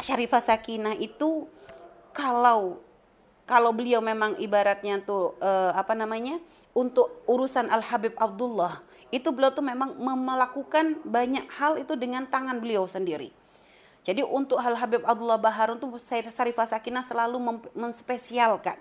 Syarifah 0.00 0.40
Sakinah 0.40 0.96
itu 0.96 1.44
kalau 2.16 2.80
kalau 3.44 3.74
beliau 3.74 3.98
memang 3.98 4.38
ibaratnya 4.40 5.02
tuh 5.04 5.36
eh, 5.42 5.72
apa 5.76 5.92
namanya 5.92 6.40
untuk 6.72 7.26
urusan 7.28 7.68
Al 7.68 7.82
Habib 7.84 8.16
Abdullah 8.16 8.80
itu 9.10 9.26
beliau 9.34 9.50
tuh 9.50 9.66
memang 9.66 9.98
melakukan 9.98 11.02
banyak 11.02 11.50
hal 11.58 11.82
itu 11.82 11.98
dengan 11.98 12.30
tangan 12.30 12.62
beliau 12.62 12.86
sendiri 12.86 13.39
jadi 14.00 14.24
untuk 14.24 14.56
hal 14.56 14.72
Habib 14.76 15.04
Abdullah 15.04 15.36
Baharun 15.36 15.76
tuh 15.76 16.00
Sarifah 16.08 16.64
Sakinah 16.64 17.04
selalu 17.04 17.36
menspesialkan. 17.76 18.80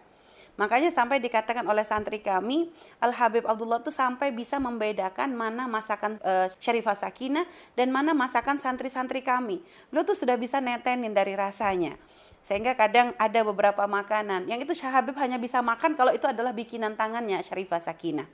Makanya 0.59 0.91
sampai 0.91 1.23
dikatakan 1.23 1.63
oleh 1.63 1.87
santri 1.87 2.19
kami, 2.19 2.67
Al 2.99 3.15
Habib 3.15 3.47
Abdullah 3.47 3.79
itu 3.79 3.95
sampai 3.95 4.27
bisa 4.35 4.59
membedakan 4.59 5.31
mana 5.31 5.71
masakan 5.71 6.19
e, 6.19 6.51
Syarifah 6.59 6.99
Sakinah 6.99 7.47
dan 7.79 7.87
mana 7.87 8.11
masakan 8.11 8.59
santri-santri 8.59 9.23
kami. 9.23 9.63
Beliau 9.87 10.03
tuh 10.03 10.19
sudah 10.19 10.35
bisa 10.35 10.59
netenin 10.59 11.15
dari 11.15 11.31
rasanya. 11.31 11.95
Sehingga 12.43 12.75
kadang 12.75 13.15
ada 13.15 13.39
beberapa 13.47 13.87
makanan 13.87 14.51
yang 14.51 14.59
itu 14.59 14.75
Syah 14.75 14.99
Habib 14.99 15.15
hanya 15.15 15.39
bisa 15.39 15.63
makan 15.63 15.95
kalau 15.95 16.11
itu 16.11 16.27
adalah 16.27 16.51
bikinan 16.51 16.99
tangannya 16.99 17.39
Syarifah 17.47 17.79
Sakinah. 17.79 18.27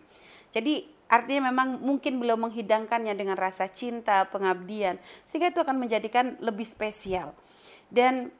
Jadi 0.50 0.86
artinya 1.06 1.54
memang 1.54 1.82
mungkin 1.82 2.18
beliau 2.18 2.38
menghidangkannya 2.38 3.14
dengan 3.14 3.38
rasa 3.38 3.70
cinta, 3.70 4.26
pengabdian, 4.30 4.98
sehingga 5.30 5.54
itu 5.54 5.62
akan 5.62 5.78
menjadikan 5.78 6.38
lebih 6.42 6.66
spesial. 6.66 7.32
Dan 7.90 8.34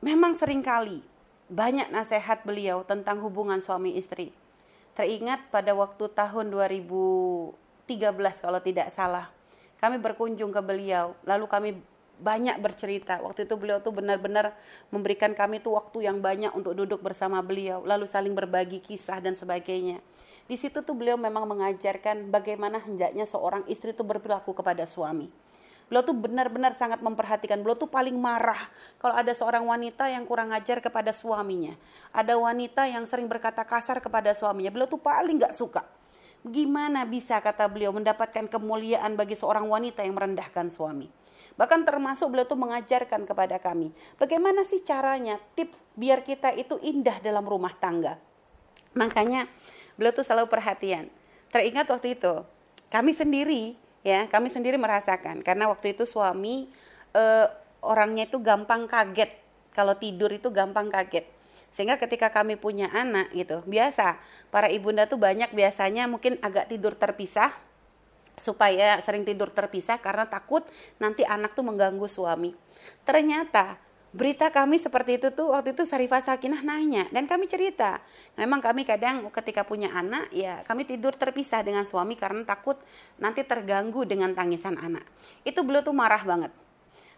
memang 0.00 0.38
sering 0.38 0.62
kali 0.62 1.02
banyak 1.50 1.92
nasihat 1.92 2.42
beliau 2.46 2.86
tentang 2.86 3.20
hubungan 3.20 3.60
suami 3.60 3.98
istri. 3.98 4.32
Teringat 4.94 5.50
pada 5.50 5.74
waktu 5.74 6.06
tahun 6.14 6.54
2013 6.54 7.54
kalau 8.38 8.60
tidak 8.62 8.94
salah, 8.94 9.28
kami 9.82 9.98
berkunjung 9.98 10.54
ke 10.54 10.62
beliau, 10.62 11.18
lalu 11.26 11.44
kami 11.50 11.70
banyak 12.22 12.62
bercerita. 12.62 13.18
Waktu 13.18 13.46
itu 13.46 13.54
beliau 13.58 13.82
tuh 13.82 13.90
benar-benar 13.90 14.54
memberikan 14.94 15.34
kami 15.34 15.58
tuh 15.58 15.74
waktu 15.74 16.06
yang 16.06 16.22
banyak 16.22 16.54
untuk 16.54 16.78
duduk 16.78 17.02
bersama 17.02 17.42
beliau, 17.42 17.82
lalu 17.82 18.06
saling 18.06 18.32
berbagi 18.38 18.78
kisah 18.78 19.18
dan 19.18 19.34
sebagainya. 19.34 19.98
Di 20.44 20.60
situ 20.60 20.84
tuh 20.84 20.92
beliau 20.92 21.16
memang 21.16 21.48
mengajarkan 21.48 22.28
bagaimana 22.28 22.76
hendaknya 22.76 23.24
seorang 23.24 23.64
istri 23.68 23.96
itu 23.96 24.04
berperilaku 24.04 24.52
kepada 24.52 24.84
suami. 24.84 25.32
Beliau 25.88 26.04
tuh 26.04 26.16
benar-benar 26.16 26.72
sangat 26.76 27.04
memperhatikan. 27.04 27.60
Beliau 27.60 27.76
tuh 27.76 27.88
paling 27.88 28.16
marah 28.16 28.68
kalau 29.00 29.16
ada 29.16 29.32
seorang 29.36 29.64
wanita 29.64 30.08
yang 30.08 30.24
kurang 30.24 30.52
ajar 30.52 30.80
kepada 30.80 31.12
suaminya. 31.12 31.76
Ada 32.12 32.36
wanita 32.36 32.88
yang 32.88 33.04
sering 33.04 33.28
berkata 33.28 33.64
kasar 33.64 34.00
kepada 34.00 34.32
suaminya. 34.32 34.72
Beliau 34.72 34.88
tuh 34.88 35.00
paling 35.00 35.40
gak 35.40 35.56
suka. 35.56 35.84
Gimana 36.44 37.08
bisa 37.08 37.40
kata 37.40 37.68
beliau 37.68 37.92
mendapatkan 37.92 38.48
kemuliaan 38.48 39.16
bagi 39.16 39.36
seorang 39.36 39.64
wanita 39.64 40.04
yang 40.04 40.16
merendahkan 40.16 40.68
suami. 40.68 41.08
Bahkan 41.56 41.88
termasuk 41.88 42.32
beliau 42.32 42.44
tuh 42.44 42.60
mengajarkan 42.60 43.24
kepada 43.24 43.56
kami. 43.60 43.92
Bagaimana 44.20 44.64
sih 44.68 44.84
caranya 44.84 45.40
tips 45.56 45.80
biar 45.96 46.20
kita 46.20 46.52
itu 46.52 46.76
indah 46.84 47.20
dalam 47.24 47.44
rumah 47.48 47.72
tangga. 47.76 48.20
Makanya 48.92 49.46
beliau 49.98 50.12
tuh 50.14 50.26
selalu 50.26 50.50
perhatian. 50.50 51.10
Teringat 51.50 51.86
waktu 51.90 52.18
itu, 52.18 52.42
kami 52.90 53.14
sendiri 53.14 53.78
ya, 54.02 54.26
kami 54.26 54.50
sendiri 54.50 54.78
merasakan 54.78 55.40
karena 55.40 55.70
waktu 55.70 55.94
itu 55.94 56.04
suami 56.04 56.70
eh, 57.14 57.46
orangnya 57.84 58.26
itu 58.26 58.40
gampang 58.40 58.88
kaget. 58.90 59.30
Kalau 59.74 59.98
tidur 59.98 60.30
itu 60.30 60.50
gampang 60.54 60.86
kaget. 60.90 61.26
Sehingga 61.74 61.98
ketika 61.98 62.30
kami 62.30 62.54
punya 62.54 62.86
anak 62.94 63.34
gitu, 63.34 63.66
biasa 63.66 64.22
para 64.54 64.70
ibunda 64.70 65.10
tuh 65.10 65.18
banyak 65.18 65.50
biasanya 65.50 66.06
mungkin 66.06 66.38
agak 66.38 66.70
tidur 66.70 66.94
terpisah 66.94 67.50
supaya 68.38 68.98
sering 69.02 69.26
tidur 69.26 69.50
terpisah 69.50 69.98
karena 69.98 70.26
takut 70.26 70.62
nanti 71.02 71.26
anak 71.26 71.58
tuh 71.58 71.66
mengganggu 71.66 72.06
suami. 72.06 72.54
Ternyata 73.02 73.78
berita 74.14 74.46
kami 74.54 74.78
seperti 74.78 75.18
itu 75.18 75.34
tuh 75.34 75.50
waktu 75.50 75.74
itu 75.74 75.82
Sarifah 75.82 76.22
Sakinah 76.22 76.62
nanya 76.62 77.10
dan 77.10 77.26
kami 77.26 77.50
cerita. 77.50 77.98
Memang 78.38 78.62
kami 78.62 78.86
kadang 78.86 79.26
ketika 79.34 79.66
punya 79.66 79.90
anak 79.90 80.30
ya 80.30 80.62
kami 80.62 80.86
tidur 80.86 81.18
terpisah 81.18 81.66
dengan 81.66 81.82
suami 81.82 82.14
karena 82.14 82.46
takut 82.46 82.78
nanti 83.18 83.42
terganggu 83.42 84.06
dengan 84.06 84.30
tangisan 84.30 84.78
anak. 84.78 85.02
Itu 85.42 85.66
beliau 85.66 85.82
tuh 85.82 85.92
marah 85.98 86.22
banget. 86.22 86.54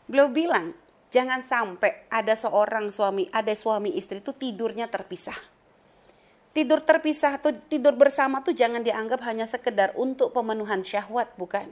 Beliau 0.09 0.33
bilang, 0.33 0.73
jangan 1.13 1.45
sampai 1.45 2.09
ada 2.09 2.33
seorang 2.33 2.89
suami, 2.89 3.29
ada 3.29 3.53
suami 3.53 3.93
istri 3.93 4.25
itu 4.25 4.33
tidurnya 4.33 4.89
terpisah 4.89 5.37
tidur 6.57 6.81
terpisah 6.81 7.37
atau 7.37 7.53
tidur 7.53 7.93
bersama 7.93 8.41
tuh 8.41 8.57
jangan 8.57 8.81
dianggap 8.81 9.21
hanya 9.29 9.45
sekedar 9.45 9.93
untuk 9.93 10.33
pemenuhan 10.33 10.81
syahwat, 10.81 11.37
bukan. 11.37 11.69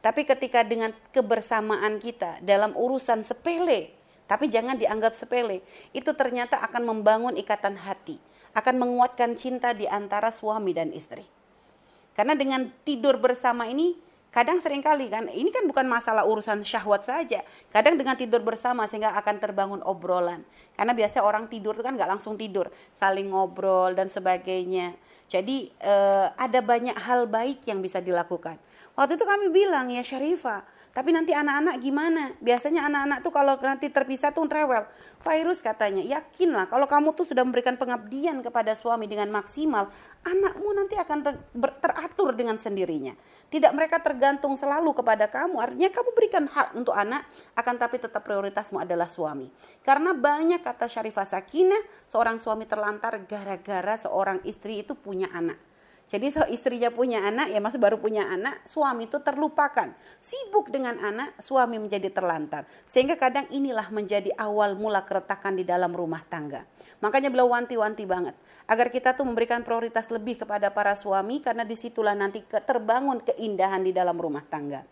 Tapi 0.00 0.24
ketika 0.24 0.64
dengan 0.64 0.96
kebersamaan 1.12 2.00
kita 2.00 2.40
dalam 2.40 2.72
urusan 2.72 3.20
sepele, 3.28 3.92
tapi 4.26 4.50
jangan 4.50 4.78
dianggap 4.78 5.14
sepele, 5.14 5.62
itu 5.94 6.10
ternyata 6.14 6.58
akan 6.62 6.82
membangun 6.82 7.34
ikatan 7.38 7.78
hati, 7.78 8.18
akan 8.54 8.74
menguatkan 8.82 9.38
cinta 9.38 9.74
di 9.74 9.86
antara 9.86 10.34
suami 10.34 10.74
dan 10.74 10.90
istri. 10.90 11.26
Karena 12.12 12.34
dengan 12.34 12.70
tidur 12.82 13.18
bersama 13.22 13.70
ini 13.70 14.06
Kadang 14.36 14.60
sering 14.60 14.84
kali 14.84 15.08
kan, 15.08 15.32
ini 15.32 15.48
kan 15.48 15.64
bukan 15.64 15.88
masalah 15.88 16.28
urusan 16.28 16.60
syahwat 16.60 17.08
saja. 17.08 17.40
Kadang 17.72 17.96
dengan 17.96 18.20
tidur 18.20 18.44
bersama 18.44 18.84
sehingga 18.84 19.16
akan 19.16 19.40
terbangun 19.40 19.80
obrolan. 19.80 20.44
Karena 20.76 20.92
biasanya 20.92 21.24
orang 21.24 21.48
tidur 21.48 21.72
itu 21.72 21.80
kan 21.80 21.96
nggak 21.96 22.04
langsung 22.04 22.36
tidur, 22.36 22.68
saling 22.92 23.32
ngobrol 23.32 23.96
dan 23.96 24.12
sebagainya. 24.12 24.92
Jadi 25.32 25.72
eh, 25.80 26.28
ada 26.36 26.60
banyak 26.60 27.00
hal 27.00 27.24
baik 27.24 27.64
yang 27.64 27.80
bisa 27.80 28.04
dilakukan. 28.04 28.60
Waktu 28.92 29.16
itu 29.16 29.24
kami 29.24 29.48
bilang 29.48 29.88
ya 29.88 30.04
Syarifah, 30.04 30.68
tapi 30.96 31.12
nanti 31.12 31.36
anak-anak 31.36 31.76
gimana? 31.84 32.32
Biasanya 32.40 32.88
anak-anak 32.88 33.18
tuh 33.20 33.28
kalau 33.28 33.60
nanti 33.60 33.92
terpisah 33.92 34.32
tuh 34.32 34.48
rewel. 34.48 34.88
Virus 35.20 35.60
katanya, 35.60 36.00
yakinlah 36.00 36.72
kalau 36.72 36.88
kamu 36.88 37.12
tuh 37.12 37.28
sudah 37.28 37.44
memberikan 37.44 37.76
pengabdian 37.76 38.40
kepada 38.40 38.72
suami 38.72 39.04
dengan 39.04 39.28
maksimal, 39.28 39.92
anakmu 40.24 40.72
nanti 40.72 40.96
akan 40.96 41.18
ter 41.20 41.34
teratur 41.84 42.32
dengan 42.32 42.56
sendirinya. 42.56 43.12
Tidak 43.52 43.76
mereka 43.76 44.00
tergantung 44.00 44.56
selalu 44.56 44.96
kepada 44.96 45.28
kamu. 45.28 45.60
Artinya 45.60 45.90
kamu 45.92 46.10
berikan 46.16 46.44
hak 46.48 46.72
untuk 46.72 46.96
anak, 46.96 47.28
akan 47.52 47.74
tapi 47.76 48.00
tetap 48.00 48.24
prioritasmu 48.24 48.80
adalah 48.80 49.12
suami. 49.12 49.52
Karena 49.84 50.16
banyak 50.16 50.64
kata 50.64 50.88
Syarifah 50.88 51.28
Sakinah, 51.28 52.08
seorang 52.08 52.40
suami 52.40 52.64
terlantar 52.64 53.20
gara-gara 53.28 54.00
seorang 54.00 54.40
istri 54.48 54.80
itu 54.80 54.96
punya 54.96 55.28
anak. 55.34 55.65
Jadi 56.06 56.30
so 56.30 56.46
istrinya 56.46 56.86
punya 56.94 57.26
anak, 57.26 57.50
ya 57.50 57.58
masih 57.58 57.82
baru 57.82 57.98
punya 57.98 58.30
anak, 58.30 58.62
suami 58.62 59.10
itu 59.10 59.18
terlupakan. 59.18 59.90
Sibuk 60.22 60.70
dengan 60.70 60.94
anak, 61.02 61.34
suami 61.42 61.82
menjadi 61.82 62.14
terlantar. 62.14 62.62
Sehingga 62.86 63.18
kadang 63.18 63.50
inilah 63.50 63.90
menjadi 63.90 64.30
awal 64.38 64.78
mula 64.78 65.02
keretakan 65.02 65.58
di 65.58 65.66
dalam 65.66 65.90
rumah 65.90 66.22
tangga. 66.30 66.62
Makanya 67.02 67.26
beliau 67.34 67.50
wanti-wanti 67.50 68.06
banget. 68.06 68.38
Agar 68.70 68.94
kita 68.94 69.18
tuh 69.18 69.26
memberikan 69.26 69.66
prioritas 69.66 70.06
lebih 70.14 70.46
kepada 70.46 70.70
para 70.70 70.94
suami, 70.94 71.42
karena 71.42 71.66
di 71.66 71.74
situlah 71.74 72.14
nanti 72.14 72.38
terbangun 72.46 73.26
keindahan 73.26 73.82
di 73.82 73.90
dalam 73.90 74.14
rumah 74.14 74.46
tangga. 74.46 74.86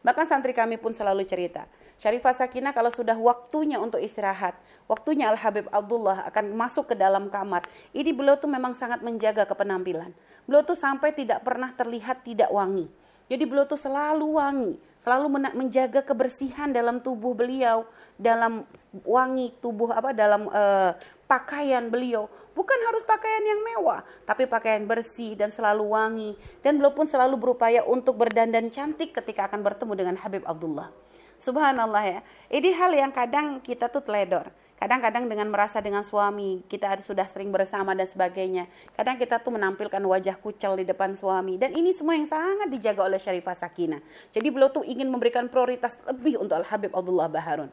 Bahkan 0.00 0.24
santri 0.28 0.56
kami 0.56 0.80
pun 0.80 0.96
selalu 0.96 1.28
cerita, 1.28 1.68
Syarifah 2.02 2.34
Sakinah 2.36 2.74
kalau 2.74 2.90
sudah 2.92 3.16
waktunya 3.16 3.78
untuk 3.80 4.02
istirahat, 4.02 4.58
waktunya 4.90 5.30
Al-Habib 5.30 5.70
Abdullah 5.72 6.26
akan 6.28 6.52
masuk 6.52 6.92
ke 6.92 6.94
dalam 6.98 7.32
kamar. 7.32 7.64
Ini 7.94 8.10
beliau 8.12 8.36
tuh 8.36 8.50
memang 8.50 8.76
sangat 8.76 9.00
menjaga 9.00 9.48
kepenampilan. 9.48 10.10
Beliau 10.44 10.62
tuh 10.66 10.76
sampai 10.76 11.16
tidak 11.16 11.40
pernah 11.40 11.72
terlihat 11.72 12.26
tidak 12.26 12.52
wangi. 12.52 12.90
Jadi 13.24 13.48
beliau 13.48 13.64
tuh 13.64 13.80
selalu 13.80 14.36
wangi, 14.36 14.76
selalu 15.00 15.48
menjaga 15.56 16.04
kebersihan 16.04 16.68
dalam 16.68 17.00
tubuh 17.00 17.32
beliau, 17.32 17.88
dalam 18.20 18.68
wangi 19.00 19.48
tubuh 19.64 19.96
apa 19.96 20.12
dalam 20.12 20.44
uh, 20.52 20.92
pakaian 21.24 21.88
beliau. 21.88 22.28
Bukan 22.52 22.78
harus 22.84 23.00
pakaian 23.08 23.40
yang 23.40 23.64
mewah, 23.64 24.04
tapi 24.28 24.44
pakaian 24.44 24.84
bersih 24.84 25.32
dan 25.40 25.48
selalu 25.48 25.96
wangi. 25.96 26.30
Dan 26.60 26.76
beliau 26.76 26.92
pun 26.92 27.08
selalu 27.08 27.40
berupaya 27.40 27.80
untuk 27.88 28.20
berdandan 28.20 28.68
cantik 28.68 29.16
ketika 29.16 29.48
akan 29.48 29.64
bertemu 29.64 29.92
dengan 29.96 30.16
Habib 30.20 30.44
Abdullah. 30.44 30.92
Subhanallah 31.38 32.04
ya. 32.04 32.20
Ini 32.48 32.70
hal 32.76 32.92
yang 32.94 33.12
kadang 33.12 33.58
kita 33.60 33.90
tuh 33.90 34.04
teledor. 34.04 34.48
Kadang-kadang 34.74 35.30
dengan 35.30 35.48
merasa 35.48 35.80
dengan 35.80 36.04
suami, 36.04 36.60
kita 36.66 37.00
sudah 37.00 37.24
sering 37.24 37.48
bersama 37.48 37.96
dan 37.96 38.04
sebagainya. 38.04 38.68
Kadang 38.92 39.16
kita 39.16 39.40
tuh 39.40 39.54
menampilkan 39.54 40.02
wajah 40.02 40.36
kucel 40.36 40.76
di 40.76 40.84
depan 40.84 41.14
suami. 41.16 41.56
Dan 41.56 41.72
ini 41.72 41.94
semua 41.96 42.18
yang 42.18 42.28
sangat 42.28 42.68
dijaga 42.68 43.06
oleh 43.06 43.16
Syarifah 43.16 43.56
Sakinah. 43.56 44.02
Jadi 44.34 44.44
beliau 44.52 44.68
tuh 44.68 44.84
ingin 44.84 45.08
memberikan 45.08 45.48
prioritas 45.48 45.96
lebih 46.04 46.42
untuk 46.42 46.60
Al-Habib 46.60 46.92
Abdullah 46.92 47.30
Baharun. 47.30 47.70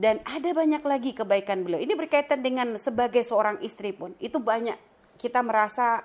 Dan 0.00 0.24
ada 0.24 0.50
banyak 0.56 0.80
lagi 0.80 1.12
kebaikan 1.12 1.66
beliau. 1.66 1.82
Ini 1.82 1.92
berkaitan 1.92 2.40
dengan 2.40 2.80
sebagai 2.80 3.20
seorang 3.20 3.60
istri 3.60 3.92
pun. 3.92 4.16
Itu 4.22 4.40
banyak 4.40 4.78
kita 5.20 5.44
merasa 5.44 6.00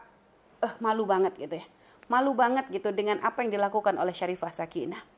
eh 0.60 0.74
malu 0.84 1.08
banget 1.08 1.40
gitu 1.40 1.56
ya. 1.62 1.66
Malu 2.12 2.36
banget 2.36 2.68
gitu 2.68 2.92
dengan 2.92 3.24
apa 3.24 3.48
yang 3.48 3.56
dilakukan 3.56 3.96
oleh 3.96 4.12
Syarifah 4.12 4.52
Sakinah. 4.52 5.15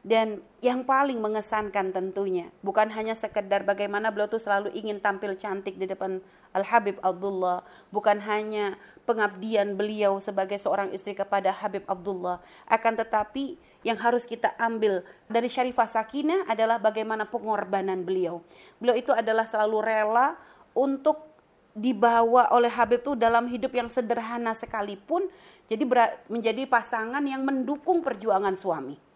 Dan 0.00 0.40
yang 0.64 0.88
paling 0.88 1.20
mengesankan 1.20 1.92
tentunya 1.92 2.48
bukan 2.64 2.88
hanya 2.88 3.12
sekedar 3.12 3.68
bagaimana 3.68 4.08
beliau 4.08 4.32
tuh 4.32 4.40
selalu 4.40 4.72
ingin 4.72 4.96
tampil 4.96 5.36
cantik 5.36 5.76
di 5.76 5.84
depan 5.84 6.24
Al 6.56 6.64
Habib 6.64 6.96
Abdullah, 7.04 7.60
bukan 7.92 8.16
hanya 8.24 8.80
pengabdian 9.04 9.76
beliau 9.76 10.16
sebagai 10.16 10.56
seorang 10.56 10.88
istri 10.96 11.12
kepada 11.12 11.52
Habib 11.52 11.84
Abdullah, 11.84 12.40
akan 12.72 12.96
tetapi 12.96 13.60
yang 13.84 14.00
harus 14.00 14.24
kita 14.24 14.56
ambil 14.56 15.04
dari 15.28 15.52
Syarifah 15.52 15.92
Sakinah 15.92 16.48
adalah 16.48 16.80
bagaimana 16.80 17.28
pengorbanan 17.28 18.00
beliau. 18.00 18.40
Beliau 18.80 18.96
itu 18.96 19.12
adalah 19.12 19.44
selalu 19.44 19.84
rela 19.84 20.40
untuk 20.72 21.28
dibawa 21.76 22.48
oleh 22.56 22.72
Habib 22.72 23.04
itu 23.04 23.12
dalam 23.14 23.46
hidup 23.52 23.76
yang 23.76 23.92
sederhana 23.92 24.56
sekalipun 24.56 25.28
jadi 25.70 25.84
menjadi 26.26 26.66
pasangan 26.66 27.22
yang 27.22 27.46
mendukung 27.46 28.02
perjuangan 28.02 28.58
suami 28.58 29.09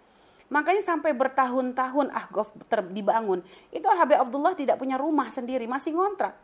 Makanya 0.55 0.87
sampai 0.87 1.11
bertahun-tahun 1.19 2.15
Ahgof 2.15 2.55
dibangun, 2.95 3.43
itu 3.75 3.91
Habib 3.91 4.23
Abdullah 4.23 4.55
tidak 4.55 4.79
punya 4.79 4.95
rumah 4.95 5.27
sendiri, 5.35 5.67
masih 5.67 5.99
ngontrak. 5.99 6.39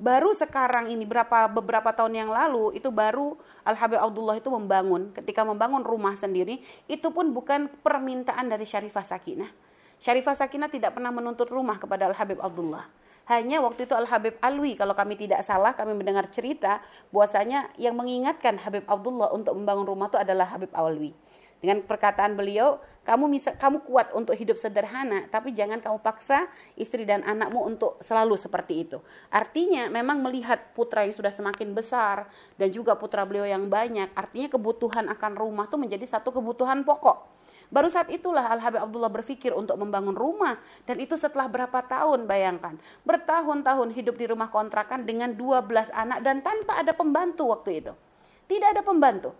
Baru 0.00 0.32
sekarang 0.32 0.88
ini 0.88 1.04
berapa 1.04 1.52
beberapa 1.52 1.92
tahun 1.92 2.16
yang 2.16 2.30
lalu 2.32 2.72
itu 2.74 2.88
baru 2.88 3.36
Al 3.60 3.76
Habib 3.76 4.00
Abdullah 4.00 4.40
itu 4.40 4.48
membangun. 4.48 5.12
Ketika 5.12 5.44
membangun 5.44 5.84
rumah 5.84 6.16
sendiri, 6.16 6.64
itu 6.88 7.12
pun 7.12 7.36
bukan 7.36 7.68
permintaan 7.84 8.48
dari 8.48 8.64
Syarifah 8.64 9.04
Sakinah. 9.04 9.52
Syarifah 10.00 10.34
Sakinah 10.34 10.72
tidak 10.72 10.96
pernah 10.96 11.12
menuntut 11.12 11.46
rumah 11.52 11.76
kepada 11.76 12.08
Al 12.08 12.16
Habib 12.16 12.40
Abdullah. 12.40 12.88
Hanya 13.30 13.62
waktu 13.62 13.86
itu 13.86 13.94
Al 13.94 14.08
Habib 14.08 14.34
Alwi 14.42 14.74
kalau 14.74 14.96
kami 14.96 15.14
tidak 15.14 15.46
salah 15.46 15.76
kami 15.76 15.94
mendengar 15.94 16.26
cerita 16.32 16.82
bahwasanya 17.14 17.70
yang 17.78 17.94
mengingatkan 17.94 18.58
Habib 18.58 18.88
Abdullah 18.88 19.30
untuk 19.30 19.54
membangun 19.54 19.86
rumah 19.86 20.10
itu 20.10 20.18
adalah 20.18 20.50
Habib 20.50 20.72
Alwi. 20.74 21.14
Dengan 21.62 21.78
perkataan 21.86 22.34
beliau, 22.34 22.82
kamu 23.02 23.34
bisa 23.34 23.50
kamu 23.58 23.82
kuat 23.82 24.14
untuk 24.14 24.38
hidup 24.38 24.54
sederhana, 24.54 25.26
tapi 25.26 25.50
jangan 25.50 25.82
kamu 25.82 25.98
paksa 25.98 26.46
istri 26.78 27.02
dan 27.02 27.26
anakmu 27.26 27.66
untuk 27.66 27.98
selalu 27.98 28.38
seperti 28.38 28.86
itu. 28.86 29.02
Artinya 29.26 29.90
memang 29.90 30.22
melihat 30.22 30.70
putra 30.70 31.02
yang 31.02 31.10
sudah 31.10 31.34
semakin 31.34 31.74
besar 31.74 32.30
dan 32.54 32.70
juga 32.70 32.94
putra 32.94 33.26
beliau 33.26 33.42
yang 33.42 33.66
banyak, 33.66 34.14
artinya 34.14 34.46
kebutuhan 34.54 35.10
akan 35.10 35.32
rumah 35.34 35.66
itu 35.66 35.74
menjadi 35.74 36.06
satu 36.06 36.30
kebutuhan 36.30 36.86
pokok. 36.86 37.42
Baru 37.72 37.88
saat 37.88 38.12
itulah 38.12 38.52
Al 38.52 38.60
Habib 38.60 38.84
Abdullah 38.84 39.08
berpikir 39.08 39.50
untuk 39.56 39.80
membangun 39.80 40.12
rumah 40.12 40.60
dan 40.84 41.00
itu 41.00 41.16
setelah 41.16 41.48
berapa 41.48 41.80
tahun 41.88 42.28
bayangkan. 42.28 42.76
Bertahun-tahun 43.02 43.96
hidup 43.96 44.20
di 44.20 44.28
rumah 44.28 44.52
kontrakan 44.52 45.08
dengan 45.08 45.32
12 45.32 45.88
anak 45.90 46.20
dan 46.20 46.44
tanpa 46.44 46.84
ada 46.84 46.92
pembantu 46.92 47.48
waktu 47.48 47.80
itu. 47.80 47.92
Tidak 48.44 48.76
ada 48.76 48.84
pembantu 48.84 49.32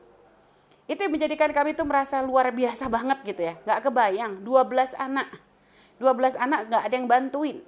itu 0.92 1.00
yang 1.08 1.12
menjadikan 1.16 1.50
kami 1.50 1.72
tuh 1.72 1.88
merasa 1.88 2.20
luar 2.20 2.52
biasa 2.52 2.84
banget 2.92 3.18
gitu 3.24 3.42
ya. 3.48 3.54
Nggak 3.64 3.80
kebayang, 3.88 4.32
12 4.44 4.92
anak. 5.00 5.28
12 5.96 6.36
anak 6.36 6.60
nggak 6.68 6.82
ada 6.84 6.94
yang 6.94 7.08
bantuin. 7.08 7.58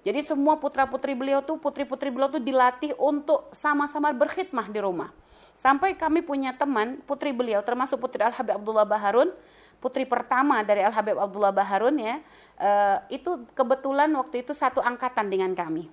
Jadi 0.00 0.24
semua 0.24 0.56
putra-putri 0.56 1.12
beliau 1.12 1.44
tuh, 1.44 1.60
putri-putri 1.60 2.08
beliau 2.08 2.32
tuh 2.32 2.40
dilatih 2.40 2.96
untuk 2.96 3.52
sama-sama 3.52 4.08
berkhidmah 4.16 4.72
di 4.72 4.80
rumah. 4.80 5.12
Sampai 5.60 5.92
kami 5.92 6.24
punya 6.24 6.56
teman, 6.56 7.04
putri 7.04 7.36
beliau, 7.36 7.60
termasuk 7.60 8.00
putri 8.00 8.24
Al-Habib 8.24 8.64
Abdullah 8.64 8.88
Baharun, 8.88 9.28
putri 9.76 10.08
pertama 10.08 10.64
dari 10.64 10.80
Al-Habib 10.80 11.20
Abdullah 11.20 11.52
Baharun 11.52 12.00
ya, 12.00 12.16
uh, 12.56 13.04
itu 13.12 13.44
kebetulan 13.52 14.08
waktu 14.16 14.40
itu 14.40 14.56
satu 14.56 14.80
angkatan 14.80 15.28
dengan 15.28 15.52
kami. 15.52 15.92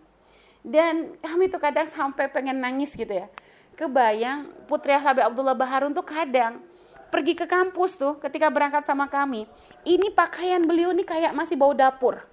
Dan 0.63 1.19
kami 1.19 1.52
tuh 1.52 1.60
kadang 1.60 1.91
sampai 1.91 2.32
pengen 2.32 2.63
nangis 2.63 2.95
gitu 2.95 3.12
ya. 3.12 3.28
Kebayang 3.76 4.71
putri 4.71 4.95
Al-Habib 4.95 5.28
Abdullah 5.28 5.56
Baharun 5.56 5.91
tuh 5.91 6.08
kadang 6.08 6.63
pergi 7.10 7.34
ke 7.34 7.46
kampus 7.48 8.00
tuh 8.00 8.20
ketika 8.20 8.52
berangkat 8.52 8.84
sama 8.84 9.08
kami. 9.08 9.48
Ini 9.88 10.12
pakaian 10.12 10.63
beliau 10.63 10.91
nih 10.91 11.08
kayak 11.08 11.32
masih 11.34 11.56
bau 11.56 11.72
dapur. 11.72 12.24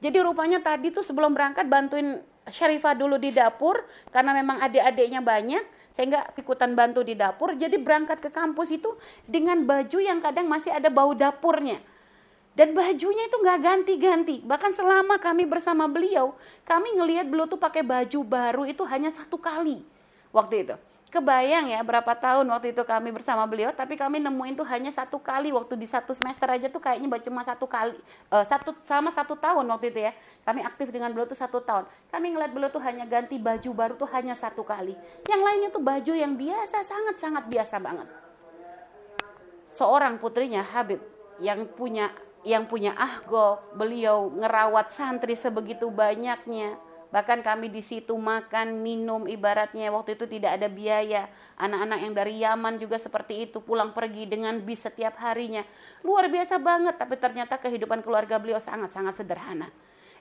Jadi 0.00 0.16
rupanya 0.22 0.62
tadi 0.62 0.88
tuh 0.88 1.04
sebelum 1.04 1.36
berangkat 1.36 1.68
bantuin 1.68 2.22
Syarifah 2.48 2.96
dulu 2.96 3.20
di 3.20 3.30
dapur 3.30 3.84
karena 4.10 4.32
memang 4.32 4.58
adik-adiknya 4.64 5.20
banyak 5.20 5.62
sehingga 5.94 6.24
ikutan 6.38 6.72
bantu 6.72 7.04
di 7.04 7.12
dapur 7.18 7.52
jadi 7.52 7.76
berangkat 7.76 8.22
ke 8.22 8.30
kampus 8.32 8.72
itu 8.72 8.94
dengan 9.26 9.62
baju 9.66 9.98
yang 10.00 10.22
kadang 10.22 10.48
masih 10.48 10.72
ada 10.72 10.88
bau 10.88 11.12
dapurnya 11.12 11.82
dan 12.54 12.72
bajunya 12.72 13.28
itu 13.28 13.36
nggak 13.36 13.60
ganti-ganti 13.60 14.36
bahkan 14.42 14.72
selama 14.72 15.20
kami 15.20 15.44
bersama 15.44 15.84
beliau 15.90 16.34
kami 16.64 16.94
ngelihat 16.96 17.28
beliau 17.28 17.46
tuh 17.46 17.60
pakai 17.60 17.84
baju 17.84 18.18
baru 18.24 18.62
itu 18.66 18.82
hanya 18.86 19.12
satu 19.12 19.36
kali 19.36 19.82
waktu 20.32 20.66
itu 20.66 20.74
kebayang 21.10 21.74
ya 21.74 21.82
berapa 21.82 22.14
tahun 22.14 22.46
waktu 22.46 22.70
itu 22.70 22.86
kami 22.86 23.10
bersama 23.10 23.42
beliau 23.44 23.74
tapi 23.74 23.98
kami 23.98 24.22
nemuin 24.22 24.54
tuh 24.54 24.66
hanya 24.70 24.94
satu 24.94 25.18
kali 25.18 25.50
waktu 25.50 25.74
di 25.74 25.84
satu 25.90 26.14
semester 26.14 26.46
aja 26.46 26.70
tuh 26.70 26.78
kayaknya 26.78 27.18
cuma 27.26 27.42
satu 27.42 27.66
kali 27.66 27.98
uh, 28.30 28.46
satu 28.46 28.70
selama 28.86 29.10
satu 29.10 29.34
tahun 29.34 29.66
waktu 29.66 29.90
itu 29.90 30.00
ya. 30.06 30.12
Kami 30.46 30.62
aktif 30.62 30.94
dengan 30.94 31.10
beliau 31.10 31.26
tuh 31.26 31.36
satu 31.36 31.58
tahun. 31.60 31.84
Kami 32.14 32.26
ngeliat 32.30 32.52
beliau 32.54 32.70
tuh 32.70 32.82
hanya 32.86 33.04
ganti 33.04 33.36
baju 33.42 33.70
baru 33.74 33.94
tuh 33.98 34.08
hanya 34.14 34.38
satu 34.38 34.62
kali. 34.62 34.94
Yang 35.26 35.42
lainnya 35.42 35.68
tuh 35.74 35.82
baju 35.82 36.12
yang 36.14 36.32
biasa 36.38 36.86
sangat 36.86 37.16
sangat 37.18 37.44
biasa 37.50 37.76
banget. 37.82 38.08
Seorang 39.74 40.22
putrinya 40.22 40.62
Habib 40.62 41.02
yang 41.42 41.66
punya 41.74 42.14
yang 42.40 42.64
punya 42.64 42.96
ahgo 42.96 43.60
beliau 43.76 44.32
ngerawat 44.32 44.96
santri 44.96 45.36
sebegitu 45.36 45.92
banyaknya 45.92 46.80
Bahkan 47.10 47.42
kami 47.42 47.74
di 47.74 47.82
situ 47.82 48.14
makan, 48.14 48.86
minum 48.86 49.26
ibaratnya 49.26 49.90
waktu 49.90 50.14
itu 50.14 50.30
tidak 50.30 50.62
ada 50.62 50.70
biaya. 50.70 51.26
Anak-anak 51.58 51.98
yang 52.06 52.12
dari 52.14 52.34
Yaman 52.38 52.78
juga 52.78 53.02
seperti 53.02 53.50
itu 53.50 53.58
pulang 53.58 53.90
pergi 53.90 54.30
dengan 54.30 54.62
bis 54.62 54.86
setiap 54.86 55.18
harinya. 55.18 55.66
Luar 56.06 56.30
biasa 56.30 56.62
banget 56.62 56.94
tapi 56.94 57.18
ternyata 57.18 57.58
kehidupan 57.58 58.06
keluarga 58.06 58.38
beliau 58.38 58.62
sangat-sangat 58.62 59.18
sederhana. 59.18 59.68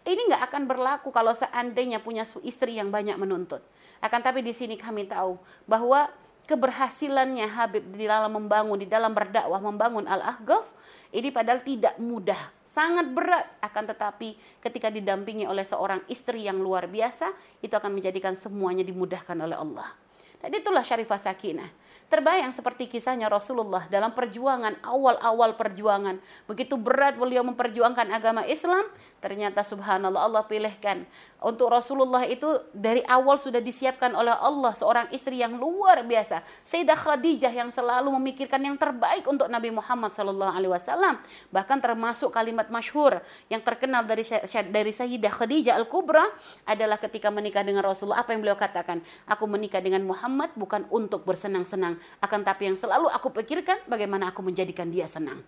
Ini 0.02 0.34
nggak 0.34 0.44
akan 0.50 0.64
berlaku 0.66 1.14
kalau 1.14 1.38
seandainya 1.38 2.02
punya 2.02 2.26
istri 2.42 2.82
yang 2.82 2.90
banyak 2.90 3.16
menuntut. 3.22 3.62
Akan 4.02 4.26
tapi 4.26 4.42
di 4.42 4.56
sini 4.56 4.74
kami 4.74 5.06
tahu 5.06 5.38
bahwa 5.70 6.10
keberhasilannya 6.50 7.46
Habib 7.46 7.86
di 7.94 8.10
dalam 8.10 8.34
membangun, 8.34 8.82
di 8.82 8.90
dalam 8.90 9.14
berdakwah 9.14 9.62
membangun 9.62 10.10
Al-Ahqaf 10.10 10.66
ini 11.14 11.30
padahal 11.30 11.62
tidak 11.62 12.02
mudah 12.02 12.59
sangat 12.80 13.12
berat 13.12 13.44
akan 13.60 13.92
tetapi 13.92 14.40
ketika 14.64 14.88
didampingi 14.88 15.44
oleh 15.44 15.68
seorang 15.68 16.00
istri 16.08 16.48
yang 16.48 16.64
luar 16.64 16.88
biasa 16.88 17.36
itu 17.60 17.76
akan 17.76 17.92
menjadikan 17.92 18.40
semuanya 18.40 18.88
dimudahkan 18.88 19.36
oleh 19.36 19.60
Allah. 19.60 19.92
Dan 20.40 20.56
itulah 20.56 20.80
syarifah 20.88 21.20
sakinah. 21.20 21.68
Terbayang 22.08 22.56
seperti 22.56 22.88
kisahnya 22.88 23.28
Rasulullah 23.28 23.86
dalam 23.92 24.16
perjuangan 24.16 24.80
awal-awal 24.80 25.60
perjuangan. 25.60 26.24
Begitu 26.48 26.80
berat 26.80 27.20
beliau 27.20 27.44
memperjuangkan 27.44 28.08
agama 28.16 28.48
Islam, 28.48 28.88
ternyata 29.20 29.64
subhanallah 29.64 30.26
Allah 30.26 30.44
pilihkan. 30.48 31.04
Untuk 31.40 31.72
Rasulullah 31.72 32.28
itu 32.28 32.48
dari 32.76 33.00
awal 33.08 33.40
sudah 33.40 33.64
disiapkan 33.64 34.12
oleh 34.12 34.36
Allah 34.36 34.76
seorang 34.76 35.08
istri 35.16 35.40
yang 35.40 35.56
luar 35.56 36.04
biasa. 36.04 36.44
Sayyidah 36.68 37.00
Khadijah 37.00 37.54
yang 37.56 37.72
selalu 37.72 38.12
memikirkan 38.20 38.60
yang 38.60 38.76
terbaik 38.76 39.24
untuk 39.24 39.48
Nabi 39.48 39.72
Muhammad 39.72 40.12
sallallahu 40.12 40.52
alaihi 40.52 40.72
wasallam. 40.76 41.16
Bahkan 41.56 41.80
termasuk 41.80 42.36
kalimat 42.36 42.68
masyhur 42.68 43.24
yang 43.48 43.64
terkenal 43.64 44.04
dari 44.04 44.28
dari 44.68 44.92
Sayyidah 44.92 45.32
Khadijah 45.32 45.80
Al-Kubra 45.80 46.28
adalah 46.68 47.00
ketika 47.00 47.32
menikah 47.32 47.64
dengan 47.64 47.88
Rasulullah 47.88 48.20
apa 48.20 48.36
yang 48.36 48.44
beliau 48.44 48.60
katakan? 48.60 49.00
Aku 49.32 49.48
menikah 49.48 49.80
dengan 49.80 50.04
Muhammad 50.04 50.52
bukan 50.60 50.92
untuk 50.92 51.24
bersenang-senang, 51.24 51.96
akan 52.20 52.40
tapi 52.44 52.68
yang 52.68 52.76
selalu 52.76 53.08
aku 53.16 53.32
pikirkan 53.32 53.80
bagaimana 53.88 54.36
aku 54.36 54.44
menjadikan 54.44 54.92
dia 54.92 55.08
senang. 55.08 55.40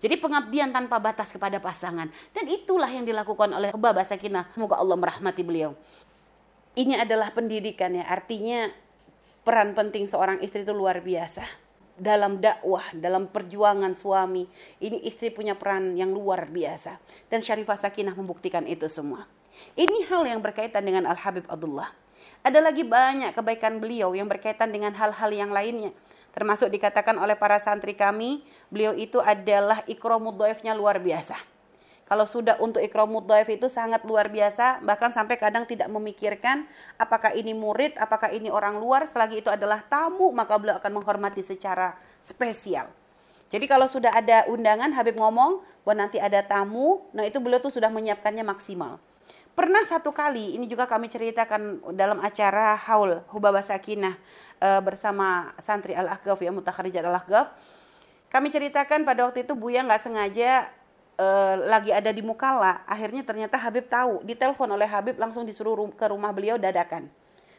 Jadi 0.00 0.16
pengabdian 0.16 0.72
tanpa 0.72 0.96
batas 0.96 1.28
kepada 1.28 1.60
pasangan. 1.60 2.08
Dan 2.32 2.44
itulah 2.48 2.88
yang 2.88 3.04
dilakukan 3.04 3.52
oleh 3.52 3.68
Baba 3.76 4.00
Sakinah. 4.02 4.48
Semoga 4.56 4.80
Allah 4.80 4.96
merahmati 4.96 5.44
beliau. 5.44 5.76
Ini 6.72 7.04
adalah 7.04 7.28
pendidikan 7.36 7.92
ya. 7.92 8.08
Artinya 8.08 8.72
peran 9.44 9.76
penting 9.76 10.08
seorang 10.08 10.40
istri 10.40 10.64
itu 10.64 10.72
luar 10.72 11.04
biasa. 11.04 11.44
Dalam 12.00 12.40
dakwah, 12.40 12.96
dalam 12.96 13.28
perjuangan 13.28 13.92
suami. 13.92 14.48
Ini 14.80 15.04
istri 15.04 15.28
punya 15.28 15.52
peran 15.52 15.92
yang 16.00 16.16
luar 16.16 16.48
biasa. 16.48 16.96
Dan 17.28 17.44
Syarifah 17.44 17.76
Sakinah 17.76 18.16
membuktikan 18.16 18.64
itu 18.64 18.88
semua. 18.88 19.28
Ini 19.76 20.08
hal 20.08 20.24
yang 20.24 20.40
berkaitan 20.40 20.80
dengan 20.80 21.04
Al-Habib 21.04 21.44
Abdullah. 21.44 21.92
Ada 22.40 22.64
lagi 22.64 22.88
banyak 22.88 23.36
kebaikan 23.36 23.84
beliau 23.84 24.16
yang 24.16 24.24
berkaitan 24.24 24.72
dengan 24.72 24.96
hal-hal 24.96 25.28
yang 25.28 25.52
lainnya. 25.52 25.92
Termasuk 26.30 26.70
dikatakan 26.70 27.18
oleh 27.18 27.34
para 27.34 27.58
santri 27.58 27.98
kami, 27.98 28.46
beliau 28.70 28.94
itu 28.94 29.18
adalah 29.18 29.82
ikromud 29.90 30.38
doifnya 30.38 30.74
luar 30.74 31.02
biasa. 31.02 31.34
Kalau 32.10 32.26
sudah 32.26 32.58
untuk 32.58 32.82
ikromud 32.82 33.22
doif 33.22 33.46
itu 33.46 33.70
sangat 33.70 34.02
luar 34.02 34.26
biasa, 34.26 34.82
bahkan 34.82 35.14
sampai 35.14 35.38
kadang 35.38 35.62
tidak 35.62 35.86
memikirkan 35.86 36.66
apakah 36.98 37.30
ini 37.38 37.54
murid, 37.54 37.94
apakah 38.02 38.34
ini 38.34 38.50
orang 38.50 38.82
luar, 38.82 39.06
selagi 39.06 39.38
itu 39.38 39.46
adalah 39.46 39.78
tamu, 39.86 40.34
maka 40.34 40.58
beliau 40.58 40.82
akan 40.82 40.90
menghormati 40.90 41.46
secara 41.46 41.94
spesial. 42.26 42.90
Jadi 43.50 43.66
kalau 43.70 43.86
sudah 43.86 44.10
ada 44.10 44.42
undangan, 44.50 44.90
Habib 44.90 45.18
ngomong 45.18 45.62
bahwa 45.86 45.94
nanti 46.06 46.18
ada 46.18 46.42
tamu, 46.42 47.02
nah 47.14 47.22
itu 47.22 47.38
beliau 47.38 47.62
tuh 47.62 47.74
sudah 47.74 47.90
menyiapkannya 47.90 48.42
maksimal. 48.42 48.98
Pernah 49.60 49.84
satu 49.84 50.08
kali, 50.08 50.56
ini 50.56 50.64
juga 50.64 50.88
kami 50.88 51.12
ceritakan 51.12 51.92
dalam 51.92 52.16
acara 52.24 52.80
Haul 52.80 53.20
Hubabah 53.28 53.60
Sakinah 53.60 54.16
e, 54.56 54.68
bersama 54.80 55.52
santri 55.60 55.92
Al-Ahgaf 55.92 56.40
ya, 56.40 56.48
Mutakharijat 56.48 57.04
Al-Ahgaf. 57.04 57.52
Kami 58.32 58.48
ceritakan 58.48 59.04
pada 59.04 59.28
waktu 59.28 59.44
itu 59.44 59.52
Buya 59.52 59.84
nggak 59.84 60.00
sengaja 60.00 60.64
e, 61.12 61.26
lagi 61.68 61.92
ada 61.92 62.08
di 62.08 62.24
Mukalla. 62.24 62.88
Akhirnya 62.88 63.20
ternyata 63.20 63.60
Habib 63.60 63.84
tahu, 63.84 64.24
ditelepon 64.24 64.64
oleh 64.64 64.88
Habib 64.88 65.20
langsung 65.20 65.44
disuruh 65.44 65.76
rum 65.76 65.92
ke 65.92 66.08
rumah 66.08 66.32
beliau 66.32 66.56
dadakan. 66.56 67.12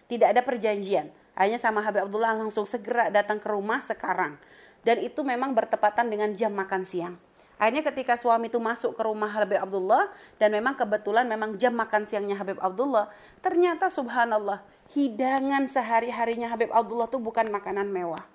Tidak 0.09 0.25
ada 0.25 0.41
perjanjian. 0.41 1.13
Hanya 1.37 1.61
sama 1.61 1.85
Habib 1.85 2.09
Abdullah 2.09 2.33
langsung 2.33 2.65
segera 2.65 3.13
datang 3.13 3.37
ke 3.37 3.45
rumah 3.45 3.85
sekarang. 3.85 4.41
Dan 4.81 5.05
itu 5.05 5.21
memang 5.21 5.53
bertepatan 5.53 6.09
dengan 6.09 6.33
jam 6.33 6.49
makan 6.49 6.81
siang. 6.81 7.21
Akhirnya 7.61 7.85
ketika 7.85 8.17
suami 8.17 8.49
itu 8.49 8.57
masuk 8.57 8.97
ke 8.97 9.05
rumah 9.05 9.29
Habib 9.29 9.61
Abdullah 9.61 10.09
dan 10.41 10.49
memang 10.49 10.73
kebetulan 10.73 11.29
memang 11.29 11.61
jam 11.61 11.77
makan 11.77 12.09
siangnya 12.09 12.33
Habib 12.41 12.57
Abdullah, 12.57 13.13
ternyata 13.45 13.93
subhanallah 13.93 14.65
hidangan 14.97 15.69
sehari-harinya 15.69 16.49
Habib 16.49 16.73
Abdullah 16.73 17.05
itu 17.05 17.21
bukan 17.21 17.53
makanan 17.53 17.85
mewah. 17.93 18.25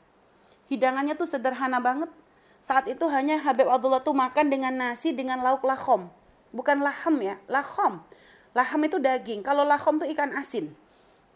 Hidangannya 0.70 1.18
tuh 1.18 1.26
sederhana 1.26 1.82
banget. 1.82 2.06
Saat 2.70 2.86
itu 2.86 3.02
hanya 3.10 3.42
Habib 3.42 3.66
Abdullah 3.66 4.06
tuh 4.06 4.14
makan 4.14 4.46
dengan 4.46 4.70
nasi 4.78 5.10
dengan 5.10 5.42
lauk 5.42 5.66
lahom. 5.66 6.06
Bukan 6.54 6.78
lahem 6.78 7.34
ya, 7.34 7.34
lahom. 7.50 8.06
Laham 8.54 8.80
itu 8.86 9.02
daging. 9.02 9.42
Kalau 9.42 9.66
lahom 9.66 9.98
tuh 9.98 10.06
ikan 10.06 10.38
asin. 10.38 10.70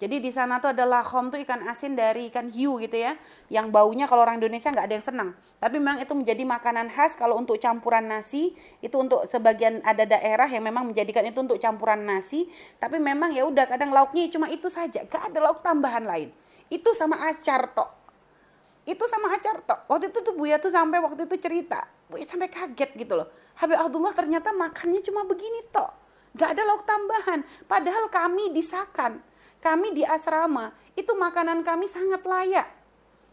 Jadi 0.00 0.16
di 0.16 0.32
sana 0.32 0.56
tuh 0.64 0.72
ada 0.72 0.88
lahom 0.88 1.28
tuh 1.28 1.36
ikan 1.44 1.60
asin 1.68 1.92
dari 1.92 2.32
ikan 2.32 2.48
hiu 2.48 2.80
gitu 2.80 2.96
ya, 2.96 3.20
yang 3.52 3.68
baunya 3.68 4.08
kalau 4.08 4.24
orang 4.24 4.40
Indonesia 4.40 4.72
nggak 4.72 4.86
ada 4.88 4.94
yang 4.96 5.04
senang. 5.04 5.30
Tapi 5.60 5.76
memang 5.76 6.00
itu 6.00 6.16
menjadi 6.16 6.40
makanan 6.48 6.88
khas 6.88 7.12
kalau 7.20 7.36
untuk 7.36 7.60
campuran 7.60 8.08
nasi 8.08 8.56
itu 8.80 8.96
untuk 8.96 9.28
sebagian 9.28 9.84
ada 9.84 10.08
daerah 10.08 10.48
yang 10.48 10.64
memang 10.64 10.88
menjadikan 10.88 11.20
itu 11.28 11.44
untuk 11.44 11.60
campuran 11.60 12.00
nasi. 12.00 12.48
Tapi 12.80 12.96
memang 12.96 13.36
ya 13.36 13.44
udah 13.44 13.68
kadang 13.68 13.92
lauknya 13.92 14.32
cuma 14.32 14.48
itu 14.48 14.72
saja, 14.72 15.04
gak 15.04 15.36
ada 15.36 15.38
lauk 15.44 15.60
tambahan 15.60 16.08
lain. 16.08 16.32
Itu 16.72 16.96
sama 16.96 17.20
acar 17.28 17.68
tok. 17.76 17.92
Itu 18.88 19.04
sama 19.04 19.36
acar 19.36 19.60
tok. 19.68 19.84
Waktu 19.84 20.16
itu 20.16 20.24
tuh 20.24 20.32
Buya 20.32 20.56
tuh 20.56 20.72
sampai 20.72 20.96
waktu 21.04 21.28
itu 21.28 21.36
cerita, 21.36 21.84
Buya 22.08 22.24
sampai 22.24 22.48
kaget 22.48 22.96
gitu 22.96 23.20
loh. 23.20 23.28
Habib 23.60 23.76
Abdullah 23.76 24.16
ternyata 24.16 24.48
makannya 24.56 25.04
cuma 25.04 25.28
begini 25.28 25.60
tok. 25.68 25.92
Gak 26.40 26.56
ada 26.56 26.64
lauk 26.64 26.88
tambahan. 26.88 27.44
Padahal 27.68 28.08
kami 28.08 28.48
disakan 28.56 29.28
kami 29.60 29.92
di 29.92 30.02
asrama 30.02 30.72
itu 30.96 31.12
makanan 31.12 31.60
kami 31.60 31.86
sangat 31.92 32.24
layak. 32.24 32.68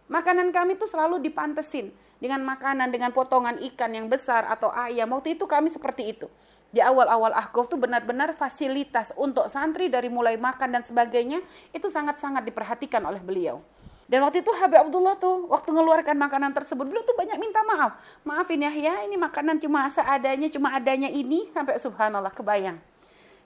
Makanan 0.07 0.51
kami 0.55 0.79
itu 0.79 0.87
selalu 0.87 1.19
dipantesin 1.19 1.91
dengan 2.19 2.43
makanan 2.43 2.91
dengan 2.91 3.11
potongan 3.11 3.59
ikan 3.71 3.91
yang 3.91 4.07
besar 4.07 4.47
atau 4.47 4.71
ayam. 4.71 5.11
Waktu 5.11 5.35
itu 5.35 5.47
kami 5.47 5.71
seperti 5.71 6.15
itu. 6.15 6.27
Di 6.67 6.83
awal-awal 6.83 7.31
ahkof 7.31 7.71
itu 7.71 7.79
benar-benar 7.79 8.35
fasilitas 8.35 9.15
untuk 9.15 9.47
santri 9.47 9.87
dari 9.87 10.11
mulai 10.11 10.35
makan 10.35 10.79
dan 10.79 10.83
sebagainya 10.83 11.39
itu 11.71 11.87
sangat-sangat 11.87 12.43
diperhatikan 12.43 12.99
oleh 13.07 13.23
beliau. 13.23 13.63
Dan 14.07 14.23
waktu 14.23 14.39
itu 14.39 14.51
Habib 14.55 14.87
Abdullah 14.87 15.19
tuh 15.19 15.51
waktu 15.51 15.67
mengeluarkan 15.71 16.15
makanan 16.15 16.55
tersebut 16.55 16.87
beliau 16.87 17.03
tuh 17.03 17.15
banyak 17.15 17.39
minta 17.39 17.59
maaf. 17.67 17.99
Maafin 18.23 18.63
ya 18.63 18.71
ya 18.71 19.03
ini 19.03 19.19
makanan 19.19 19.59
cuma 19.59 19.87
seadanya 19.91 20.47
cuma 20.47 20.71
adanya 20.75 21.11
ini 21.11 21.51
sampai 21.51 21.75
subhanallah 21.75 22.31
kebayang. 22.31 22.79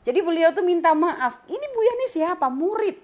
Jadi 0.01 0.19
beliau 0.25 0.49
tuh 0.49 0.65
minta 0.65 0.97
maaf. 0.97 1.45
Ini 1.45 1.65
Buya 1.69 1.93
nih 1.93 2.09
siapa? 2.09 2.49
Murid. 2.49 2.97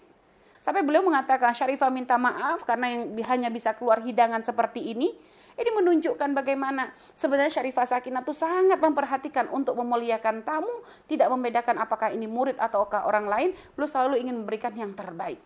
Sampai 0.66 0.82
beliau 0.82 1.06
mengatakan 1.06 1.54
Syarifah 1.54 1.94
minta 1.94 2.18
maaf 2.18 2.66
karena 2.66 2.92
yang 2.92 3.14
hanya 3.30 3.50
bisa 3.54 3.78
keluar 3.78 4.02
hidangan 4.02 4.42
seperti 4.42 4.92
ini. 4.92 5.14
Ini 5.58 5.74
menunjukkan 5.74 6.38
bagaimana 6.38 6.94
sebenarnya 7.18 7.50
Syarifah 7.50 7.90
Sakinah 7.90 8.22
itu 8.22 8.34
sangat 8.34 8.78
memperhatikan 8.78 9.50
untuk 9.50 9.74
memuliakan 9.74 10.46
tamu, 10.46 10.70
tidak 11.10 11.34
membedakan 11.34 11.82
apakah 11.82 12.14
ini 12.14 12.30
murid 12.30 12.62
ataukah 12.62 13.10
orang 13.10 13.26
lain, 13.26 13.50
beliau 13.74 13.90
selalu 13.90 14.22
ingin 14.22 14.38
memberikan 14.38 14.70
yang 14.78 14.94
terbaik. 14.94 15.42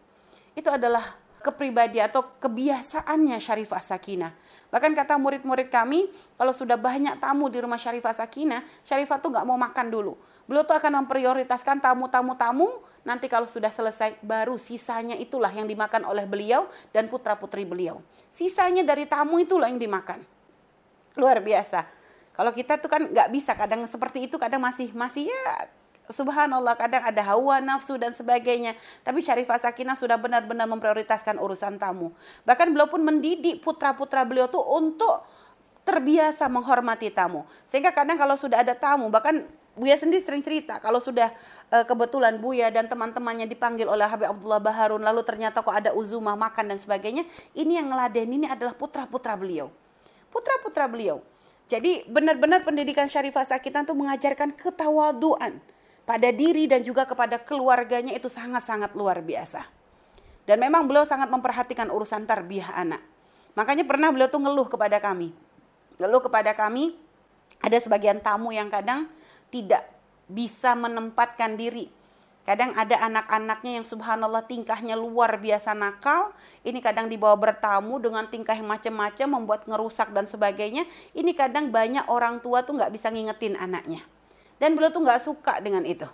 Itu 0.51 0.67
adalah 0.67 1.15
kepribadian 1.39 2.11
atau 2.11 2.27
kebiasaannya 2.43 3.39
Syarifah 3.39 3.79
Sakinah. 3.79 4.35
Bahkan 4.67 4.91
kata 4.99 5.15
murid-murid 5.15 5.71
kami, 5.71 6.11
kalau 6.35 6.51
sudah 6.51 6.75
banyak 6.75 7.15
tamu 7.23 7.47
di 7.47 7.63
rumah 7.63 7.79
Syarifah 7.79 8.11
Sakinah, 8.11 8.67
Syarifah 8.83 9.15
tuh 9.23 9.31
nggak 9.31 9.47
mau 9.47 9.55
makan 9.55 9.87
dulu 9.87 10.30
beliau 10.51 10.67
tuh 10.67 10.75
akan 10.75 11.07
memprioritaskan 11.07 11.79
tamu-tamu-tamu 11.79 12.83
nanti 13.07 13.31
kalau 13.31 13.47
sudah 13.47 13.71
selesai 13.71 14.19
baru 14.19 14.59
sisanya 14.59 15.15
itulah 15.15 15.47
yang 15.47 15.63
dimakan 15.63 16.03
oleh 16.03 16.27
beliau 16.27 16.67
dan 16.91 17.07
putra-putri 17.07 17.63
beliau. 17.63 18.03
Sisanya 18.35 18.83
dari 18.83 19.07
tamu 19.07 19.39
itulah 19.39 19.71
yang 19.71 19.79
dimakan. 19.79 20.19
Luar 21.15 21.39
biasa. 21.39 21.87
Kalau 22.35 22.51
kita 22.51 22.75
tuh 22.83 22.91
kan 22.91 23.07
nggak 23.07 23.31
bisa 23.31 23.55
kadang 23.55 23.87
seperti 23.87 24.27
itu 24.27 24.35
kadang 24.35 24.59
masih 24.59 24.91
masih 24.91 25.31
ya 25.31 25.71
subhanallah 26.11 26.75
kadang 26.75 27.01
ada 27.07 27.23
hawa 27.23 27.63
nafsu 27.63 27.95
dan 27.95 28.11
sebagainya. 28.11 28.75
Tapi 29.01 29.23
Syarifah 29.23 29.57
Sakinah 29.57 29.95
sudah 29.95 30.19
benar-benar 30.19 30.67
memprioritaskan 30.67 31.39
urusan 31.39 31.79
tamu. 31.79 32.11
Bahkan 32.43 32.67
beliau 32.75 32.91
pun 32.91 33.01
mendidik 33.01 33.63
putra-putra 33.63 34.27
beliau 34.27 34.51
tuh 34.51 34.61
untuk 34.61 35.23
terbiasa 35.87 36.45
menghormati 36.51 37.09
tamu. 37.09 37.47
Sehingga 37.65 37.89
kadang 37.95 38.19
kalau 38.19 38.37
sudah 38.37 38.61
ada 38.61 38.77
tamu, 38.77 39.09
bahkan 39.09 39.47
Buya 39.71 39.95
sendiri 39.95 40.19
sering 40.19 40.43
cerita 40.43 40.83
kalau 40.83 40.99
sudah 40.99 41.31
uh, 41.71 41.87
kebetulan 41.87 42.35
Buya 42.43 42.67
dan 42.67 42.91
teman-temannya 42.91 43.47
dipanggil 43.47 43.87
oleh 43.87 44.03
Habib 44.03 44.27
Abdullah 44.27 44.59
Baharun 44.59 44.99
lalu 44.99 45.23
ternyata 45.23 45.63
kok 45.63 45.71
ada 45.71 45.95
uzumah 45.95 46.35
makan 46.35 46.75
dan 46.75 46.77
sebagainya, 46.77 47.23
ini 47.55 47.79
yang 47.79 47.87
ngeladen 47.87 48.27
ini 48.27 48.45
adalah 48.51 48.75
putra-putra 48.75 49.39
beliau. 49.39 49.71
Putra-putra 50.27 50.91
beliau. 50.91 51.23
Jadi 51.71 52.03
benar-benar 52.03 52.67
pendidikan 52.67 53.07
Syarifah 53.07 53.47
Sakitan 53.47 53.87
itu 53.87 53.95
mengajarkan 53.95 54.51
ketawaduan 54.59 55.63
pada 56.03 56.27
diri 56.35 56.67
dan 56.67 56.83
juga 56.83 57.07
kepada 57.07 57.39
keluarganya 57.39 58.11
itu 58.11 58.27
sangat-sangat 58.27 58.91
luar 58.91 59.23
biasa. 59.23 59.63
Dan 60.43 60.59
memang 60.59 60.83
beliau 60.83 61.07
sangat 61.07 61.31
memperhatikan 61.31 61.87
urusan 61.87 62.27
tarbiyah 62.27 62.75
anak. 62.75 62.99
Makanya 63.55 63.87
pernah 63.87 64.11
beliau 64.11 64.27
tuh 64.27 64.43
ngeluh 64.43 64.67
kepada 64.67 64.99
kami. 64.99 65.31
Ngeluh 65.95 66.19
kepada 66.19 66.51
kami, 66.51 66.99
ada 67.63 67.77
sebagian 67.79 68.19
tamu 68.19 68.51
yang 68.51 68.67
kadang 68.67 69.07
tidak 69.51 69.85
bisa 70.31 70.73
menempatkan 70.73 71.59
diri. 71.59 71.91
Kadang 72.41 72.73
ada 72.73 72.97
anak-anaknya 73.05 73.79
yang 73.79 73.85
subhanallah 73.85 74.49
tingkahnya 74.49 74.97
luar 74.97 75.37
biasa 75.37 75.77
nakal. 75.77 76.33
Ini 76.65 76.81
kadang 76.81 77.05
dibawa 77.05 77.37
bertamu 77.37 78.01
dengan 78.01 78.25
tingkah 78.25 78.57
yang 78.57 78.65
macam-macam, 78.65 79.27
membuat 79.37 79.69
ngerusak 79.69 80.09
dan 80.09 80.25
sebagainya. 80.25 80.89
Ini 81.13 81.37
kadang 81.37 81.69
banyak 81.69 82.09
orang 82.09 82.41
tua 82.41 82.65
tuh 82.65 82.81
nggak 82.81 82.89
bisa 82.97 83.13
ngingetin 83.13 83.53
anaknya. 83.53 84.01
Dan 84.57 84.73
beliau 84.73 84.89
tuh 84.89 85.05
nggak 85.05 85.21
suka 85.21 85.61
dengan 85.61 85.85
itu. 85.85 86.09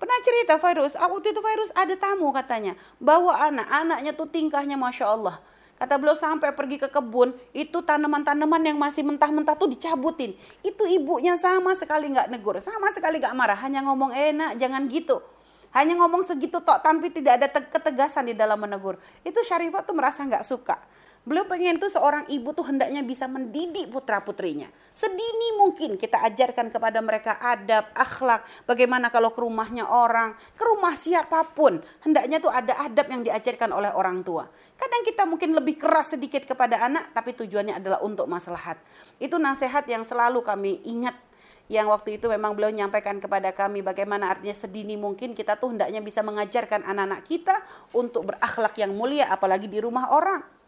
Pernah 0.00 0.18
cerita 0.24 0.56
virus, 0.58 0.96
waktu 0.96 1.28
itu 1.30 1.40
virus 1.44 1.70
ada 1.76 1.94
tamu 1.94 2.34
katanya. 2.34 2.74
Bawa 2.98 3.52
anak, 3.52 3.68
anaknya 3.70 4.12
tuh 4.16 4.26
tingkahnya 4.26 4.74
Masya 4.74 5.06
Allah. 5.06 5.38
Kata 5.80 5.96
beliau 5.96 6.12
sampai 6.12 6.52
pergi 6.52 6.76
ke 6.76 6.92
kebun, 6.92 7.32
itu 7.56 7.80
tanaman-tanaman 7.80 8.60
yang 8.60 8.76
masih 8.76 9.00
mentah-mentah 9.00 9.56
tuh 9.56 9.64
dicabutin. 9.64 10.36
Itu 10.60 10.84
ibunya 10.84 11.40
sama 11.40 11.72
sekali 11.80 12.12
nggak 12.12 12.28
negur, 12.28 12.60
sama 12.60 12.92
sekali 12.92 13.16
nggak 13.16 13.32
marah, 13.32 13.56
hanya 13.64 13.80
ngomong 13.88 14.12
enak, 14.12 14.60
jangan 14.60 14.84
gitu. 14.92 15.24
Hanya 15.72 15.96
ngomong 15.96 16.28
segitu 16.28 16.60
tok 16.60 16.84
tanpa 16.84 17.08
tidak 17.08 17.40
ada 17.40 17.48
ketegasan 17.48 18.28
di 18.28 18.36
dalam 18.36 18.60
menegur. 18.60 19.00
Itu 19.24 19.40
Syarifah 19.40 19.80
tuh 19.80 19.96
merasa 19.96 20.20
nggak 20.20 20.44
suka. 20.44 20.76
Beliau 21.20 21.44
pengen 21.44 21.76
tuh 21.76 21.92
seorang 21.92 22.24
ibu 22.32 22.56
tuh 22.56 22.64
hendaknya 22.64 23.04
bisa 23.04 23.28
mendidik 23.28 23.92
putra-putrinya. 23.92 24.72
Sedini 24.96 25.52
mungkin 25.60 26.00
kita 26.00 26.16
ajarkan 26.16 26.72
kepada 26.72 26.96
mereka 27.04 27.36
adab, 27.36 27.92
akhlak, 27.92 28.48
bagaimana 28.64 29.12
kalau 29.12 29.28
ke 29.28 29.44
rumahnya 29.44 29.84
orang, 29.84 30.32
ke 30.56 30.64
rumah 30.64 30.96
siapa 30.96 31.44
pun. 31.52 31.84
Hendaknya 32.00 32.40
tuh 32.40 32.48
ada 32.48 32.72
adab 32.80 33.12
yang 33.12 33.20
diajarkan 33.20 33.68
oleh 33.68 33.92
orang 33.92 34.24
tua. 34.24 34.48
Kadang 34.80 35.04
kita 35.04 35.28
mungkin 35.28 35.52
lebih 35.52 35.76
keras 35.76 36.16
sedikit 36.16 36.48
kepada 36.48 36.80
anak, 36.80 37.12
tapi 37.12 37.36
tujuannya 37.36 37.76
adalah 37.76 38.00
untuk 38.00 38.24
maslahat. 38.24 38.80
Itu 39.20 39.36
nasihat 39.36 39.84
yang 39.92 40.08
selalu 40.08 40.40
kami 40.40 40.80
ingat 40.88 41.20
yang 41.70 41.86
waktu 41.86 42.18
itu 42.18 42.26
memang 42.26 42.58
beliau 42.58 42.74
menyampaikan 42.74 43.22
kepada 43.22 43.54
kami 43.54 43.78
bagaimana 43.78 44.34
artinya 44.34 44.58
sedini 44.58 44.98
mungkin 44.98 45.38
kita 45.38 45.54
tuh 45.54 45.70
hendaknya 45.70 46.02
bisa 46.02 46.18
mengajarkan 46.18 46.82
anak-anak 46.82 47.22
kita 47.22 47.62
untuk 47.94 48.26
berakhlak 48.26 48.74
yang 48.74 48.90
mulia 48.90 49.30
apalagi 49.30 49.70
di 49.70 49.78
rumah 49.78 50.10
orang. 50.10 50.59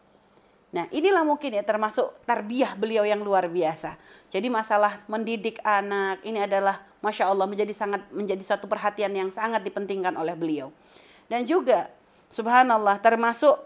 Nah, 0.73 0.89
inilah 0.89 1.21
mungkin 1.21 1.53
ya 1.53 1.61
termasuk 1.61 2.25
tarbiyah 2.25 2.73
beliau 2.81 3.05
yang 3.05 3.21
luar 3.21 3.45
biasa. 3.45 4.01
Jadi 4.33 4.49
masalah 4.49 5.05
mendidik 5.05 5.61
anak 5.61 6.25
ini 6.25 6.41
adalah 6.41 6.81
masya 7.05 7.29
Allah 7.29 7.45
menjadi 7.45 7.77
sangat 7.77 8.09
menjadi 8.09 8.41
suatu 8.41 8.65
perhatian 8.65 9.13
yang 9.13 9.29
sangat 9.29 9.61
dipentingkan 9.61 10.17
oleh 10.17 10.33
beliau. 10.33 10.73
Dan 11.29 11.45
juga 11.45 11.93
subhanallah 12.33 13.05
termasuk 13.05 13.61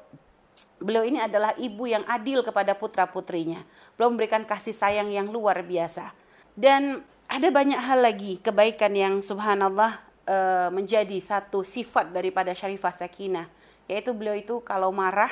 beliau 0.82 1.06
ini 1.06 1.22
adalah 1.22 1.54
ibu 1.54 1.86
yang 1.86 2.02
adil 2.10 2.42
kepada 2.42 2.74
putra 2.74 3.06
putrinya. 3.06 3.62
Beliau 3.94 4.10
memberikan 4.10 4.42
kasih 4.42 4.74
sayang 4.74 5.06
yang 5.14 5.30
luar 5.30 5.62
biasa. 5.62 6.10
Dan 6.58 7.06
ada 7.30 7.48
banyak 7.54 7.78
hal 7.78 8.02
lagi 8.02 8.42
kebaikan 8.42 8.90
yang 8.98 9.14
subhanallah 9.22 10.02
uh, 10.26 10.68
menjadi 10.74 11.22
satu 11.22 11.62
sifat 11.62 12.10
daripada 12.10 12.50
Syarifah 12.50 12.98
Sakinah. 12.98 13.46
Yaitu 13.86 14.10
beliau 14.10 14.34
itu 14.34 14.58
kalau 14.66 14.90
marah 14.90 15.30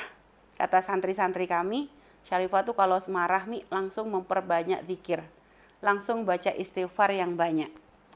Kata 0.54 0.78
santri-santri 0.82 1.50
kami, 1.50 1.90
Syarifah 2.24 2.64
tuh 2.64 2.72
kalau 2.72 2.96
marah 3.12 3.44
mi 3.44 3.66
langsung 3.68 4.08
memperbanyak 4.08 4.86
zikir. 4.88 5.20
Langsung 5.84 6.24
baca 6.24 6.48
istighfar 6.54 7.12
yang 7.12 7.36
banyak. 7.36 7.68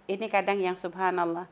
Ini 0.09 0.27
kadang 0.33 0.57
yang 0.57 0.79
subhanallah. 0.79 1.45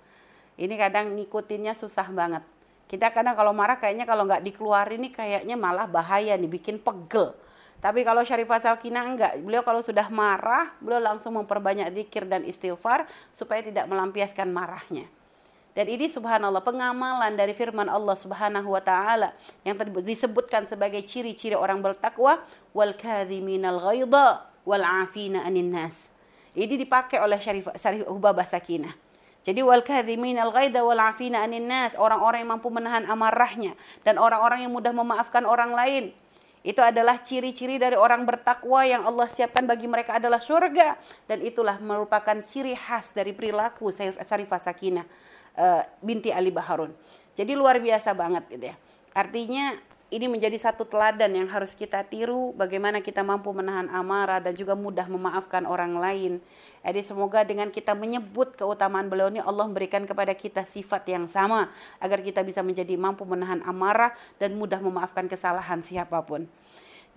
Ini 0.57 0.73
kadang 0.81 1.13
ngikutinnya 1.21 1.77
susah 1.77 2.09
banget. 2.09 2.41
Kita 2.89 3.13
kadang 3.13 3.37
kalau 3.37 3.53
marah 3.53 3.77
kayaknya 3.77 4.09
kalau 4.09 4.25
nggak 4.25 4.41
dikeluarin 4.47 5.03
ini 5.03 5.11
kayaknya 5.13 5.59
malah 5.59 5.85
bahaya 5.85 6.39
nih, 6.39 6.49
bikin 6.49 6.81
pegel. 6.81 7.37
Tapi 7.77 8.01
kalau 8.07 8.25
Syarifah 8.25 8.63
Salkina 8.63 9.05
enggak, 9.05 9.37
beliau 9.45 9.61
kalau 9.61 9.85
sudah 9.85 10.09
marah, 10.09 10.73
beliau 10.81 11.03
langsung 11.03 11.37
memperbanyak 11.37 11.93
zikir 11.93 12.25
dan 12.25 12.41
istighfar 12.47 13.05
supaya 13.37 13.61
tidak 13.61 13.85
melampiaskan 13.85 14.49
marahnya. 14.49 15.05
Dan 15.77 15.93
ini 15.93 16.09
subhanallah 16.09 16.65
pengamalan 16.65 17.37
dari 17.37 17.53
firman 17.53 17.93
Allah 17.93 18.17
Subhanahu 18.17 18.73
wa 18.73 18.81
taala 18.81 19.37
yang 19.61 19.77
disebutkan 20.01 20.65
sebagai 20.65 21.05
ciri-ciri 21.05 21.53
orang 21.53 21.85
bertakwa 21.85 22.41
wal 22.73 22.97
kadhiminal 22.97 23.85
ghaidha 23.85 24.41
wal 24.65 24.81
afina 24.81 25.45
anin 25.45 25.69
nas. 25.69 26.09
Ini 26.57 26.81
dipakai 26.81 27.21
oleh 27.21 27.37
Syarif 27.37 27.69
Syarif 27.77 28.09
Ubabah 28.09 28.49
Sakinah. 28.49 28.97
Jadi 29.45 29.61
wal 29.61 29.85
kadhiminal 29.85 30.49
ghaidha 30.49 30.81
wal 30.81 30.97
afina 30.97 31.45
anin 31.45 31.69
nas, 31.69 31.93
orang-orang 31.93 32.49
yang 32.49 32.57
mampu 32.57 32.73
menahan 32.73 33.05
amarahnya 33.05 33.77
dan 34.01 34.17
orang-orang 34.17 34.65
yang 34.65 34.73
mudah 34.73 34.97
memaafkan 34.97 35.45
orang 35.45 35.77
lain. 35.77 36.17
Itu 36.65 36.81
adalah 36.81 37.21
ciri-ciri 37.21 37.77
dari 37.77 38.01
orang 38.01 38.25
bertakwa 38.25 38.81
yang 38.89 39.05
Allah 39.05 39.29
siapkan 39.29 39.69
bagi 39.69 39.85
mereka 39.85 40.17
adalah 40.17 40.41
surga 40.41 40.97
dan 41.29 41.45
itulah 41.45 41.77
merupakan 41.85 42.41
ciri 42.49 42.73
khas 42.73 43.13
dari 43.13 43.37
perilaku 43.37 43.93
Syarifah 43.93 44.65
Sakinah 44.65 45.26
uh, 45.57 45.83
binti 46.05 46.31
Ali 46.31 46.55
Baharun. 46.55 46.93
Jadi 47.37 47.53
luar 47.53 47.81
biasa 47.81 48.17
banget 48.17 48.45
gitu 48.49 48.65
ya. 48.73 48.77
Artinya 49.13 49.77
ini 50.07 50.31
menjadi 50.31 50.55
satu 50.55 50.87
teladan 50.87 51.35
yang 51.35 51.51
harus 51.51 51.75
kita 51.75 52.07
tiru 52.07 52.55
bagaimana 52.55 53.03
kita 53.03 53.27
mampu 53.27 53.51
menahan 53.51 53.91
amarah 53.91 54.39
dan 54.39 54.55
juga 54.55 54.79
mudah 54.79 55.11
memaafkan 55.11 55.67
orang 55.67 55.99
lain. 55.99 56.33
Jadi 56.87 57.03
semoga 57.03 57.43
dengan 57.43 57.75
kita 57.75 57.91
menyebut 57.99 58.55
keutamaan 58.55 59.11
beliau 59.11 59.27
ini 59.27 59.43
Allah 59.43 59.67
memberikan 59.67 60.07
kepada 60.07 60.31
kita 60.39 60.63
sifat 60.63 61.11
yang 61.11 61.27
sama 61.27 61.75
agar 61.99 62.23
kita 62.23 62.47
bisa 62.47 62.63
menjadi 62.63 62.95
mampu 62.95 63.27
menahan 63.27 63.59
amarah 63.67 64.15
dan 64.39 64.55
mudah 64.55 64.79
memaafkan 64.79 65.27
kesalahan 65.27 65.83
siapa 65.83 66.23
pun. 66.23 66.47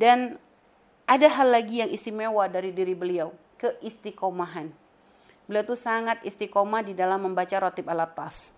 Dan 0.02 0.41
ada 1.06 1.30
hal 1.30 1.54
lagi 1.54 1.86
yang 1.86 1.91
istimewa 1.93 2.49
dari 2.49 2.73
diri 2.73 2.97
beliau, 2.97 3.30
keistiqomahan. 3.62 4.88
Beliau 5.49 5.65
tuh 5.65 5.79
sangat 5.81 6.21
istiqomah 6.21 6.85
di 6.85 6.93
dalam 6.93 7.25
membaca 7.25 7.57
rotib 7.57 7.89
al-atas. 7.89 8.53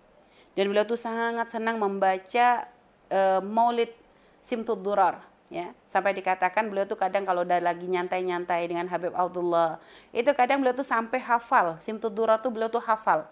Dan 0.52 0.68
beliau 0.68 0.84
tuh 0.84 1.00
sangat 1.00 1.48
senang 1.48 1.80
membaca 1.80 2.68
uh, 3.08 3.40
maulid 3.40 3.88
simtud 4.44 4.76
durar 4.84 5.24
ya. 5.48 5.72
Sampai 5.88 6.12
dikatakan 6.12 6.68
beliau 6.68 6.84
tuh 6.84 7.00
kadang 7.00 7.24
kalau 7.24 7.48
udah 7.48 7.64
lagi 7.64 7.88
nyantai-nyantai 7.88 8.68
dengan 8.68 8.84
Habib 8.92 9.16
Abdullah 9.16 9.80
itu 10.12 10.28
kadang 10.36 10.60
beliau 10.60 10.76
tuh 10.76 10.84
sampai 10.84 11.16
hafal. 11.24 11.80
Simtud 11.80 12.12
durar 12.12 12.44
tuh 12.44 12.52
beliau 12.52 12.68
tuh 12.68 12.84
hafal. 12.84 13.24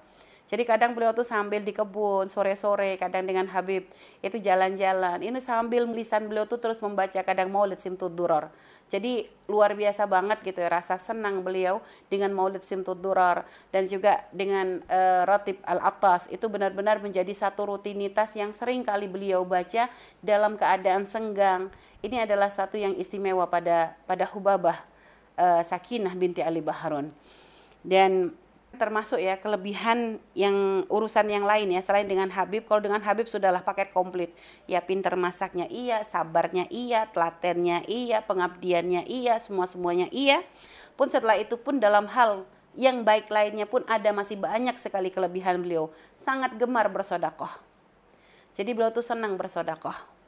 Jadi 0.49 0.65
kadang 0.67 0.97
beliau 0.97 1.13
tuh 1.13 1.23
sambil 1.23 1.61
di 1.63 1.71
kebun 1.71 2.27
sore-sore 2.27 2.97
kadang 2.97 3.29
dengan 3.29 3.45
Habib 3.53 3.85
itu 4.25 4.37
jalan-jalan. 4.41 5.21
Ini 5.21 5.37
sambil 5.39 5.85
lisan 5.85 6.33
beliau 6.33 6.49
tuh 6.49 6.57
terus 6.59 6.81
membaca 6.81 7.21
kadang 7.21 7.53
maulid 7.53 7.79
simtud 7.79 8.17
durar 8.17 8.49
jadi 8.91 9.31
luar 9.47 9.79
biasa 9.79 10.03
banget 10.11 10.43
gitu 10.43 10.59
ya 10.59 10.67
rasa 10.67 10.99
senang 10.99 11.47
beliau 11.47 11.79
dengan 12.11 12.35
Maulid 12.35 12.67
Simtud 12.67 12.99
Durar 12.99 13.47
dan 13.71 13.87
juga 13.87 14.27
dengan 14.35 14.83
uh, 14.91 15.23
Ratib 15.31 15.63
Al-Atas 15.63 16.27
itu 16.27 16.51
benar-benar 16.51 16.99
menjadi 16.99 17.31
satu 17.31 17.71
rutinitas 17.71 18.35
yang 18.35 18.51
sering 18.51 18.83
kali 18.83 19.07
beliau 19.07 19.47
baca 19.47 19.87
dalam 20.19 20.59
keadaan 20.59 21.07
senggang. 21.07 21.71
Ini 22.03 22.27
adalah 22.27 22.51
satu 22.51 22.75
yang 22.75 22.99
istimewa 22.99 23.47
pada 23.47 23.95
pada 24.11 24.27
Hubabah 24.27 24.83
uh, 25.39 25.63
Sakinah 25.63 26.15
binti 26.19 26.43
Ali 26.43 26.59
Baharun. 26.59 27.15
Dan 27.87 28.35
termasuk 28.79 29.19
ya 29.19 29.35
kelebihan 29.43 30.23
yang 30.33 30.87
urusan 30.87 31.27
yang 31.27 31.43
lain 31.43 31.75
ya 31.75 31.83
selain 31.83 32.07
dengan 32.07 32.31
Habib 32.31 32.71
kalau 32.71 32.79
dengan 32.79 33.03
Habib 33.03 33.27
sudahlah 33.27 33.67
paket 33.67 33.91
komplit. 33.91 34.31
Ya 34.71 34.79
pinter 34.79 35.19
masaknya 35.19 35.67
iya 35.67 36.07
sabarnya 36.07 36.71
iya 36.71 37.11
telatennya 37.11 37.83
iya 37.91 38.23
pengabdiannya 38.23 39.11
iya 39.11 39.43
semua 39.43 39.67
semuanya 39.67 40.07
iya. 40.15 40.47
Pun 40.95 41.11
setelah 41.11 41.35
itu 41.35 41.59
pun 41.59 41.83
dalam 41.83 42.07
hal 42.07 42.47
yang 42.79 43.03
baik 43.03 43.27
lainnya 43.27 43.67
pun 43.67 43.83
ada 43.91 44.15
masih 44.15 44.39
banyak 44.39 44.79
sekali 44.79 45.11
kelebihan 45.11 45.59
beliau. 45.59 45.91
Sangat 46.23 46.55
gemar 46.55 46.87
bersodakoh. 46.87 47.51
Jadi 48.55 48.71
beliau 48.71 48.95
tuh 48.95 49.03
senang 49.03 49.35
bersodakoh. 49.35 50.20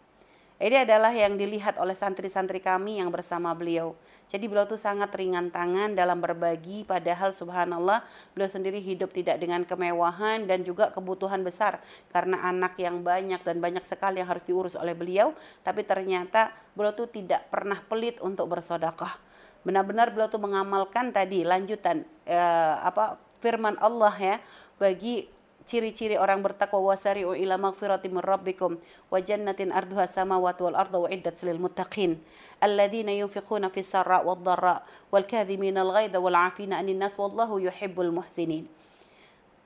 Ini 0.62 0.86
adalah 0.86 1.10
yang 1.10 1.34
dilihat 1.34 1.74
oleh 1.74 1.90
santri-santri 1.90 2.62
kami 2.62 3.02
yang 3.02 3.10
bersama 3.10 3.50
beliau. 3.50 3.98
Jadi 4.30 4.46
beliau 4.46 4.62
tuh 4.62 4.78
sangat 4.78 5.10
ringan 5.10 5.50
tangan 5.50 5.98
dalam 5.98 6.22
berbagi 6.22 6.86
padahal 6.86 7.34
subhanallah 7.34 8.06
beliau 8.30 8.46
sendiri 8.46 8.78
hidup 8.78 9.10
tidak 9.10 9.42
dengan 9.42 9.66
kemewahan 9.66 10.46
dan 10.46 10.62
juga 10.62 10.94
kebutuhan 10.94 11.42
besar 11.42 11.82
karena 12.14 12.46
anak 12.46 12.78
yang 12.78 13.02
banyak 13.02 13.42
dan 13.42 13.58
banyak 13.58 13.82
sekali 13.82 14.22
yang 14.22 14.30
harus 14.30 14.46
diurus 14.46 14.78
oleh 14.78 14.94
beliau 14.94 15.34
tapi 15.66 15.82
ternyata 15.82 16.54
beliau 16.78 16.94
tuh 16.94 17.10
tidak 17.10 17.42
pernah 17.50 17.82
pelit 17.82 18.22
untuk 18.22 18.46
bersodakoh. 18.46 19.10
Benar-benar 19.66 20.14
beliau 20.14 20.30
tuh 20.30 20.46
mengamalkan 20.46 21.10
tadi 21.10 21.42
lanjutan 21.42 22.06
eh, 22.22 22.74
apa 22.86 23.18
firman 23.42 23.74
Allah 23.82 24.14
ya 24.14 24.36
bagi 24.78 25.26
ciri-ciri 25.64 26.18
orang 26.18 26.42
bertakwa 26.42 26.92
wasari'u 26.92 27.34
ila 27.38 27.58
magfirati 27.58 28.10
min 28.10 28.22
rabbikum 28.22 28.78
wa 29.08 29.18
jannatin 29.22 29.70
arduha 29.70 30.10
samawati 30.10 30.60
wal 30.66 30.76
ardu 30.76 31.06
uiddat 31.06 31.40
lil 31.46 31.58
muttaqin 31.62 32.18
alladzina 32.58 33.14
yunfiquna 33.14 33.70
fis 33.70 33.90
sarra 33.90 34.22
wad 34.22 34.42
dharra 34.42 34.82
wal 35.10 35.26
kadhimina 35.26 35.86
al 35.86 35.94
ghaidha 35.94 36.18
wal 36.18 36.34
'afina 36.34 36.78
'anil 36.78 36.98
nas 36.98 37.14
wallahu 37.14 37.62
yuhibbul 37.62 38.10
muhsinin 38.10 38.66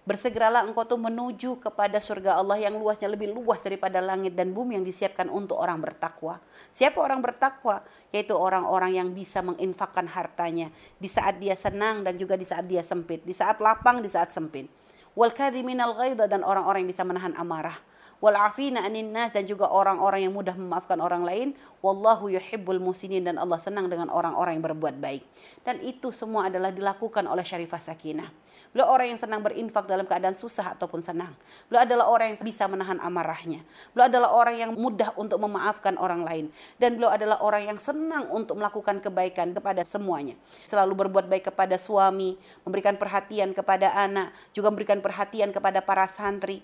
Bersegeralah 0.07 0.63
engkau 0.63 0.87
tuh 0.87 1.03
menuju 1.03 1.59
kepada 1.59 1.99
surga 1.99 2.39
Allah 2.39 2.63
yang 2.63 2.79
luasnya 2.79 3.11
lebih 3.11 3.35
luas 3.35 3.59
daripada 3.59 3.99
langit 3.99 4.39
dan 4.39 4.55
bumi 4.55 4.79
yang 4.79 4.87
disiapkan 4.87 5.27
untuk 5.27 5.59
orang 5.59 5.83
bertakwa. 5.83 6.39
Siapa 6.71 6.95
orang 7.03 7.19
bertakwa? 7.19 7.83
Yaitu 8.15 8.31
orang-orang 8.31 9.03
yang 9.03 9.11
bisa 9.11 9.43
menginfakkan 9.43 10.07
hartanya 10.07 10.71
di 11.03 11.11
saat 11.11 11.43
dia 11.43 11.59
senang 11.59 12.07
dan 12.07 12.15
juga 12.15 12.39
di 12.39 12.47
saat 12.47 12.71
dia 12.71 12.87
sempit, 12.87 13.27
di 13.27 13.35
saat 13.35 13.59
lapang, 13.59 13.99
di 13.99 14.07
saat 14.07 14.31
sempit 14.31 14.71
wal 15.17 15.33
kadhiminal 15.33 15.97
ghaidha 15.97 16.29
dan 16.29 16.45
orang-orang 16.45 16.87
yang 16.87 16.93
bisa 16.93 17.03
menahan 17.03 17.33
amarah. 17.35 17.81
Wal 18.17 18.37
afina 18.37 18.81
anin 18.81 19.13
nas 19.13 19.33
dan 19.33 19.45
juga 19.45 19.69
orang-orang 19.69 20.25
yang 20.29 20.33
mudah 20.33 20.57
memaafkan 20.57 20.97
orang 21.01 21.25
lain. 21.25 21.49
Wallahu 21.85 22.33
yuhibbul 22.33 22.81
musinin 22.81 23.25
dan 23.25 23.37
Allah 23.37 23.61
senang 23.61 23.93
dengan 23.93 24.09
orang-orang 24.09 24.57
yang 24.57 24.65
berbuat 24.65 24.97
baik. 24.97 25.21
Dan 25.65 25.85
itu 25.85 26.09
semua 26.13 26.49
adalah 26.49 26.73
dilakukan 26.73 27.29
oleh 27.29 27.45
Syarifah 27.45 27.81
Sakinah 27.81 28.46
Beliau 28.77 28.93
orang 28.93 29.09
yang 29.09 29.17
senang 29.17 29.41
berinfak 29.41 29.89
dalam 29.89 30.05
keadaan 30.05 30.37
susah 30.37 30.77
ataupun 30.77 31.01
senang. 31.01 31.33
Beliau 31.73 31.89
adalah 31.89 32.13
orang 32.13 32.37
yang 32.37 32.45
bisa 32.45 32.69
menahan 32.69 33.01
amarahnya. 33.01 33.65
Beliau 33.97 34.05
adalah 34.13 34.37
orang 34.37 34.61
yang 34.61 34.71
mudah 34.77 35.17
untuk 35.17 35.41
memaafkan 35.41 35.97
orang 35.97 36.29
lain. 36.29 36.53
Dan 36.77 37.01
beliau 37.01 37.09
adalah 37.09 37.41
orang 37.41 37.73
yang 37.73 37.81
senang 37.81 38.29
untuk 38.29 38.61
melakukan 38.61 39.01
kebaikan 39.01 39.57
kepada 39.57 39.81
semuanya. 39.89 40.37
Selalu 40.69 41.09
berbuat 41.09 41.25
baik 41.25 41.49
kepada 41.49 41.81
suami, 41.81 42.37
memberikan 42.69 43.01
perhatian 43.01 43.57
kepada 43.57 43.97
anak, 43.97 44.37
juga 44.53 44.69
memberikan 44.69 45.01
perhatian 45.01 45.57
kepada 45.57 45.81
para 45.81 46.05
santri 46.05 46.61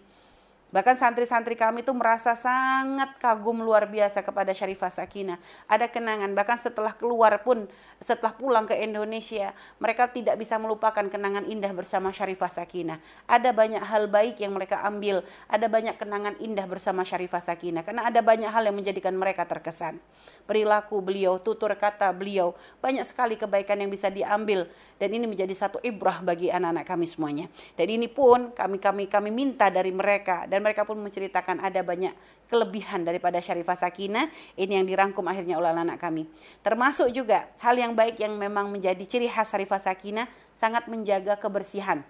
Bahkan 0.72 0.96
santri-santri 0.96 1.52
kami 1.52 1.84
itu 1.84 1.92
merasa 1.92 2.32
sangat 2.32 3.20
kagum 3.20 3.60
luar 3.60 3.84
biasa 3.84 4.24
kepada 4.24 4.56
Syarifah 4.56 4.88
Sakinah. 4.88 5.36
Ada 5.68 5.92
kenangan, 5.92 6.32
bahkan 6.32 6.56
setelah 6.56 6.96
keluar 6.96 7.44
pun, 7.44 7.68
setelah 8.00 8.32
pulang 8.32 8.64
ke 8.64 8.72
Indonesia, 8.80 9.52
mereka 9.76 10.08
tidak 10.08 10.40
bisa 10.40 10.56
melupakan 10.56 11.04
kenangan 11.04 11.44
indah 11.44 11.68
bersama 11.76 12.08
Syarifah 12.08 12.48
Sakinah. 12.48 12.96
Ada 13.28 13.52
banyak 13.52 13.84
hal 13.84 14.08
baik 14.08 14.40
yang 14.40 14.56
mereka 14.56 14.80
ambil, 14.80 15.20
ada 15.44 15.68
banyak 15.68 15.92
kenangan 16.00 16.40
indah 16.40 16.64
bersama 16.64 17.04
Syarifah 17.04 17.44
Sakinah. 17.44 17.84
Karena 17.84 18.08
ada 18.08 18.24
banyak 18.24 18.48
hal 18.48 18.64
yang 18.64 18.76
menjadikan 18.80 19.12
mereka 19.12 19.44
terkesan. 19.44 20.00
Perilaku 20.48 21.04
beliau, 21.04 21.36
tutur 21.36 21.76
kata 21.76 22.08
beliau, 22.16 22.56
banyak 22.80 23.04
sekali 23.04 23.36
kebaikan 23.36 23.76
yang 23.76 23.92
bisa 23.92 24.08
diambil. 24.08 24.64
Dan 24.96 25.12
ini 25.12 25.28
menjadi 25.28 25.52
satu 25.52 25.84
ibrah 25.84 26.24
bagi 26.24 26.48
anak-anak 26.48 26.88
kami 26.88 27.04
semuanya. 27.04 27.46
Dan 27.76 27.92
ini 27.92 28.08
pun 28.08 28.56
kami 28.56 28.80
kami 28.80 29.04
kami 29.12 29.28
minta 29.28 29.68
dari 29.68 29.92
mereka 29.92 30.48
dan 30.48 30.61
mereka 30.62 30.86
pun 30.86 30.96
menceritakan 31.02 31.58
ada 31.58 31.82
banyak 31.82 32.14
kelebihan 32.46 33.02
daripada 33.02 33.42
Syarifah 33.42 33.76
Sakinah. 33.76 34.30
Ini 34.54 34.78
yang 34.78 34.86
dirangkum 34.86 35.26
akhirnya 35.26 35.58
oleh 35.58 35.74
anak 35.74 35.98
kami. 35.98 36.30
Termasuk 36.62 37.10
juga 37.10 37.50
hal 37.58 37.74
yang 37.74 37.92
baik 37.92 38.22
yang 38.22 38.38
memang 38.38 38.70
menjadi 38.70 39.02
ciri 39.02 39.26
khas 39.26 39.50
Syarifah 39.50 39.82
Sakinah 39.82 40.30
sangat 40.56 40.86
menjaga 40.86 41.34
kebersihan. 41.36 42.06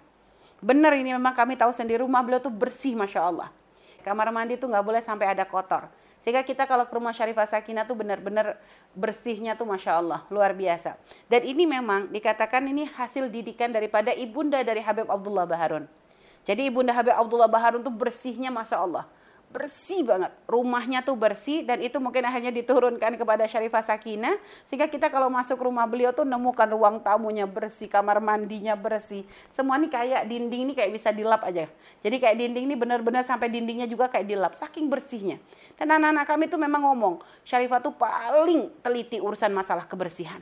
Benar 0.63 0.95
ini 0.95 1.11
memang 1.11 1.35
kami 1.35 1.57
tahu 1.57 1.75
sendiri 1.75 2.05
rumah 2.05 2.23
beliau 2.23 2.39
tuh 2.39 2.53
bersih 2.53 2.95
Masya 2.95 3.19
Allah. 3.19 3.49
Kamar 4.05 4.31
mandi 4.31 4.55
tuh 4.55 4.71
nggak 4.71 4.85
boleh 4.85 5.01
sampai 5.03 5.33
ada 5.33 5.43
kotor. 5.43 5.91
Sehingga 6.23 6.39
kita 6.39 6.63
kalau 6.63 6.87
ke 6.87 6.93
rumah 6.95 7.11
Syarifah 7.11 7.51
Sakinah 7.51 7.83
tuh 7.83 7.99
benar-benar 7.99 8.55
bersihnya 8.95 9.59
tuh 9.59 9.67
Masya 9.67 9.91
Allah, 9.99 10.23
luar 10.31 10.55
biasa. 10.55 10.95
Dan 11.27 11.43
ini 11.43 11.67
memang 11.67 12.07
dikatakan 12.07 12.63
ini 12.63 12.87
hasil 12.87 13.27
didikan 13.27 13.75
daripada 13.75 14.15
ibunda 14.15 14.63
dari 14.63 14.79
Habib 14.79 15.11
Abdullah 15.11 15.43
Baharun. 15.43 15.83
Jadi 16.43 16.67
Ibunda 16.67 16.91
Habib 16.91 17.15
Abdullah 17.15 17.47
Baharun 17.47 17.83
tuh 17.83 17.93
bersihnya 17.93 18.51
Masya 18.51 18.77
Allah. 18.83 19.07
Bersih 19.53 20.01
banget. 20.01 20.33
Rumahnya 20.49 21.05
tuh 21.05 21.13
bersih 21.13 21.61
dan 21.61 21.77
itu 21.77 22.01
mungkin 22.01 22.25
akhirnya 22.25 22.49
diturunkan 22.49 23.21
kepada 23.21 23.45
Syarifah 23.45 23.85
Sakinah. 23.85 24.33
Sehingga 24.65 24.89
kita 24.89 25.13
kalau 25.13 25.29
masuk 25.29 25.61
rumah 25.61 25.85
beliau 25.85 26.09
tuh 26.09 26.25
nemukan 26.25 26.65
ruang 26.73 26.97
tamunya 27.05 27.45
bersih, 27.45 27.85
kamar 27.85 28.17
mandinya 28.17 28.73
bersih. 28.73 29.21
Semua 29.53 29.77
ini 29.77 29.93
kayak 29.93 30.25
dinding 30.25 30.67
ini 30.67 30.73
kayak 30.73 30.91
bisa 30.97 31.13
dilap 31.13 31.45
aja. 31.45 31.69
Jadi 32.01 32.15
kayak 32.17 32.35
dinding 32.41 32.65
ini 32.65 32.75
benar-benar 32.75 33.21
sampai 33.29 33.53
dindingnya 33.53 33.85
juga 33.85 34.09
kayak 34.09 34.25
dilap. 34.25 34.53
Saking 34.57 34.89
bersihnya. 34.89 35.37
Dan 35.77 35.93
anak-anak 36.01 36.25
kami 36.25 36.49
tuh 36.49 36.57
memang 36.57 36.81
ngomong, 36.89 37.15
Syarifah 37.45 37.77
tuh 37.77 37.93
paling 37.93 38.73
teliti 38.81 39.21
urusan 39.21 39.53
masalah 39.53 39.85
kebersihan. 39.85 40.41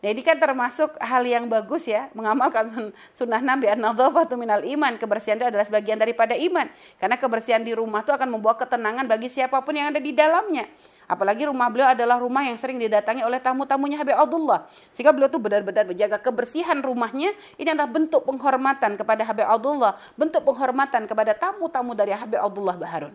Jadi 0.00 0.24
kan 0.24 0.40
termasuk 0.40 0.96
hal 0.96 1.20
yang 1.28 1.44
bagus 1.44 1.84
ya, 1.84 2.08
mengamalkan 2.16 2.88
sunnah 3.12 3.44
Nabi 3.44 3.68
an-nadhafatu 3.68 4.32
minal 4.40 4.64
iman. 4.64 4.96
Kebersihan 4.96 5.36
itu 5.36 5.44
adalah 5.44 5.68
sebagian 5.68 6.00
daripada 6.00 6.32
iman. 6.32 6.72
Karena 6.96 7.20
kebersihan 7.20 7.60
di 7.60 7.76
rumah 7.76 8.00
itu 8.00 8.08
akan 8.08 8.32
membawa 8.32 8.56
ketenangan 8.56 9.04
bagi 9.04 9.28
siapa 9.28 9.60
pun 9.60 9.76
yang 9.76 9.92
ada 9.92 10.00
di 10.00 10.16
dalamnya. 10.16 10.64
Apalagi 11.04 11.44
rumah 11.44 11.68
beliau 11.68 11.92
adalah 11.92 12.16
rumah 12.16 12.46
yang 12.46 12.56
sering 12.56 12.80
didatangi 12.80 13.20
oleh 13.20 13.42
tamu-tamunya 13.44 14.00
Habib 14.00 14.16
Abdullah. 14.16 14.72
Sehingga 14.96 15.12
beliau 15.12 15.28
tuh 15.28 15.42
benar-benar 15.42 15.84
menjaga 15.84 16.16
kebersihan 16.16 16.80
rumahnya. 16.80 17.36
Ini 17.60 17.76
adalah 17.76 17.92
bentuk 17.92 18.24
penghormatan 18.24 18.96
kepada 18.96 19.20
Habib 19.28 19.44
Abdullah. 19.44 20.00
Bentuk 20.16 20.48
penghormatan 20.48 21.04
kepada 21.04 21.36
tamu-tamu 21.36 21.92
dari 21.92 22.16
Habib 22.16 22.40
Abdullah 22.40 22.78
Baharun. 22.78 23.12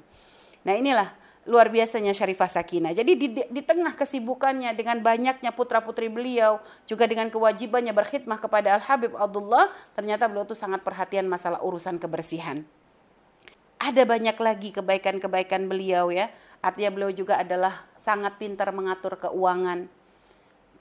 Nah 0.61 0.73
inilah 0.77 1.24
luar 1.45 1.69
biasanya 1.69 2.11
Syarifah 2.11 2.49
Sakinah. 2.49 2.91
Jadi 2.97 3.13
di, 3.17 3.27
di 3.37 3.61
tengah 3.61 3.93
kesibukannya 3.93 4.73
dengan 4.73 4.97
banyaknya 5.01 5.53
putra-putri 5.53 6.09
beliau, 6.09 6.57
juga 6.89 7.05
dengan 7.05 7.29
kewajibannya 7.29 7.93
berkhidmah 7.93 8.41
kepada 8.41 8.81
Al-Habib 8.81 9.13
Abdullah, 9.13 9.69
ternyata 9.93 10.25
beliau 10.25 10.49
tuh 10.49 10.57
sangat 10.57 10.81
perhatian 10.81 11.29
masalah 11.29 11.61
urusan 11.61 12.01
kebersihan. 12.01 12.65
Ada 13.77 14.09
banyak 14.09 14.37
lagi 14.41 14.73
kebaikan-kebaikan 14.73 15.69
beliau 15.69 16.09
ya. 16.09 16.33
Artinya 16.65 16.89
beliau 16.89 17.11
juga 17.13 17.37
adalah 17.37 17.85
sangat 18.01 18.41
pintar 18.41 18.73
mengatur 18.73 19.21
keuangan 19.21 19.85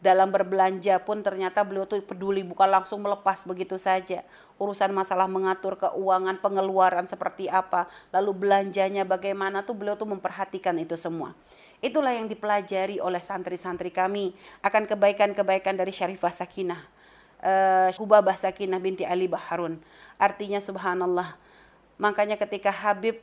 dalam 0.05 0.29
berbelanja 0.29 1.01
pun 1.01 1.25
ternyata 1.25 1.65
beliau 1.65 1.89
tuh 1.89 2.05
peduli 2.05 2.45
bukan 2.45 2.69
langsung 2.69 3.01
melepas 3.01 3.49
begitu 3.49 3.81
saja. 3.81 4.21
Urusan 4.61 4.93
masalah 4.93 5.25
mengatur 5.25 5.81
keuangan 5.81 6.45
pengeluaran 6.45 7.09
seperti 7.09 7.49
apa 7.49 7.89
lalu 8.13 8.45
belanjanya 8.45 9.09
bagaimana 9.09 9.65
tuh 9.65 9.73
beliau 9.73 9.97
tuh 9.97 10.05
memperhatikan 10.13 10.77
itu 10.77 11.01
semua. 11.01 11.33
Itulah 11.81 12.13
yang 12.13 12.29
dipelajari 12.29 13.01
oleh 13.01 13.25
santri-santri 13.25 13.89
kami. 13.89 14.37
Akan 14.61 14.85
kebaikan-kebaikan 14.85 15.73
dari 15.73 15.93
Syarifah 15.97 16.37
Sakinah 16.37 16.81
uh, 17.41 17.89
Hubabah 17.97 18.37
Sakinah 18.37 18.77
binti 18.77 19.09
Ali 19.09 19.25
Baharun. 19.25 19.81
Artinya 20.21 20.61
subhanallah 20.61 21.41
makanya 21.97 22.37
ketika 22.37 22.69
Habib 22.69 23.23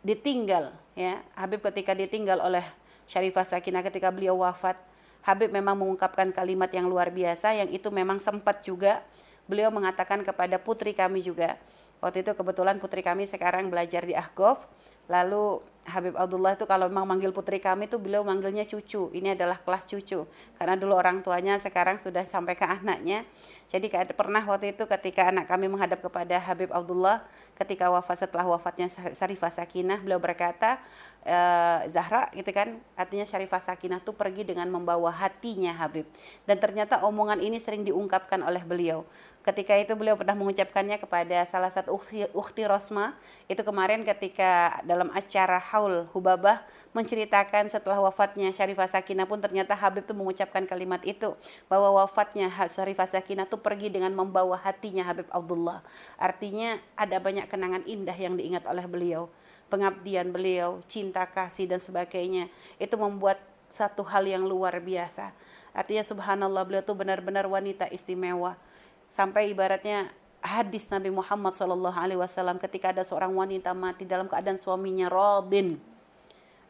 ditinggal 0.00 0.72
ya 0.96 1.20
Habib 1.36 1.60
ketika 1.60 1.92
ditinggal 1.94 2.42
oleh 2.42 2.66
Syarifah 3.06 3.46
Sakinah 3.46 3.86
ketika 3.86 4.10
beliau 4.10 4.42
wafat 4.42 4.89
Habib 5.20 5.52
memang 5.52 5.76
mengungkapkan 5.76 6.32
kalimat 6.32 6.72
yang 6.72 6.88
luar 6.88 7.12
biasa 7.12 7.52
yang 7.52 7.68
itu 7.68 7.92
memang 7.92 8.18
sempat 8.18 8.64
juga 8.64 9.04
beliau 9.50 9.68
mengatakan 9.74 10.22
kepada 10.22 10.56
putri 10.56 10.94
kami 10.94 11.20
juga. 11.20 11.58
Waktu 12.00 12.24
itu 12.24 12.32
kebetulan 12.32 12.80
putri 12.80 13.04
kami 13.04 13.28
sekarang 13.28 13.68
belajar 13.68 14.06
di 14.06 14.16
Ahgof. 14.16 14.62
Lalu 15.10 15.60
Habib 15.90 16.14
Abdullah 16.14 16.54
itu 16.54 16.64
kalau 16.70 16.86
memang 16.86 17.02
manggil 17.02 17.34
putri 17.34 17.58
kami 17.58 17.90
itu 17.90 17.98
beliau 17.98 18.22
manggilnya 18.22 18.62
cucu. 18.64 19.10
Ini 19.10 19.34
adalah 19.34 19.58
kelas 19.60 19.84
cucu. 19.90 20.24
Karena 20.54 20.78
dulu 20.78 20.94
orang 20.94 21.20
tuanya 21.20 21.58
sekarang 21.58 21.98
sudah 21.98 22.24
sampai 22.24 22.54
ke 22.54 22.62
anaknya. 22.62 23.26
Jadi 23.68 23.90
pernah 24.14 24.40
waktu 24.46 24.72
itu 24.72 24.86
ketika 24.86 25.28
anak 25.28 25.50
kami 25.50 25.66
menghadap 25.66 25.98
kepada 26.00 26.38
Habib 26.38 26.70
Abdullah 26.70 27.26
ketika 27.60 27.92
wafat 27.92 28.24
setelah 28.24 28.48
wafatnya 28.48 28.88
Syarifah 28.88 29.52
Sakinah 29.52 30.00
beliau 30.00 30.16
berkata 30.16 30.80
uh, 31.24 31.86
Zahra 31.90 32.28
gitu 32.32 32.48
kan? 32.52 32.78
Artinya 32.96 33.26
Syarifah 33.28 33.60
Sakinah 33.64 34.00
tuh 34.00 34.16
pergi 34.16 34.46
dengan 34.46 34.68
membawa 34.68 35.12
hatinya 35.12 35.72
Habib. 35.76 36.06
Dan 36.44 36.60
ternyata 36.60 37.02
omongan 37.04 37.40
ini 37.40 37.60
sering 37.60 37.84
diungkapkan 37.84 38.40
oleh 38.40 38.62
beliau. 38.64 39.04
Ketika 39.40 39.72
itu 39.72 39.96
beliau 39.96 40.20
pernah 40.20 40.36
mengucapkannya 40.36 41.00
kepada 41.00 41.48
salah 41.48 41.72
satu 41.72 41.96
ukhti, 41.96 42.28
ukhti 42.36 42.68
Rosma. 42.68 43.16
Itu 43.48 43.64
kemarin 43.64 44.04
ketika 44.04 44.84
dalam 44.84 45.08
acara 45.16 45.56
Haul 45.56 46.04
Hubabah 46.12 46.60
menceritakan 46.92 47.72
setelah 47.72 48.04
wafatnya 48.04 48.52
Syarifah 48.52 48.92
Sakinah 48.92 49.24
pun 49.24 49.40
ternyata 49.40 49.72
Habib 49.72 50.04
tuh 50.04 50.12
mengucapkan 50.12 50.68
kalimat 50.68 51.00
itu. 51.08 51.32
Bahwa 51.72 52.04
wafatnya 52.04 52.52
Syarifah 52.68 53.08
Sakinah 53.08 53.48
tuh 53.48 53.64
pergi 53.64 53.88
dengan 53.88 54.12
membawa 54.12 54.60
hatinya 54.60 55.08
Habib 55.08 55.24
Abdullah. 55.32 55.80
Artinya 56.20 56.76
ada 56.92 57.16
banyak 57.16 57.48
kenangan 57.48 57.88
indah 57.88 58.16
yang 58.20 58.36
diingat 58.36 58.68
oleh 58.68 58.84
beliau 58.84 59.32
pengabdian 59.70 60.34
beliau, 60.34 60.82
cinta 60.90 61.22
kasih 61.24 61.70
dan 61.70 61.78
sebagainya. 61.78 62.50
Itu 62.82 62.98
membuat 62.98 63.38
satu 63.70 64.02
hal 64.02 64.26
yang 64.26 64.42
luar 64.42 64.82
biasa. 64.82 65.30
Artinya 65.70 66.02
subhanallah 66.02 66.66
beliau 66.66 66.82
itu 66.82 66.94
benar-benar 66.98 67.46
wanita 67.46 67.86
istimewa. 67.94 68.58
Sampai 69.06 69.54
ibaratnya 69.54 70.10
hadis 70.42 70.90
Nabi 70.90 71.14
Muhammad 71.14 71.54
SAW 71.54 72.58
ketika 72.66 72.90
ada 72.90 73.06
seorang 73.06 73.30
wanita 73.30 73.70
mati 73.70 74.02
dalam 74.02 74.26
keadaan 74.26 74.58
suaminya 74.58 75.06
Robin 75.06 75.78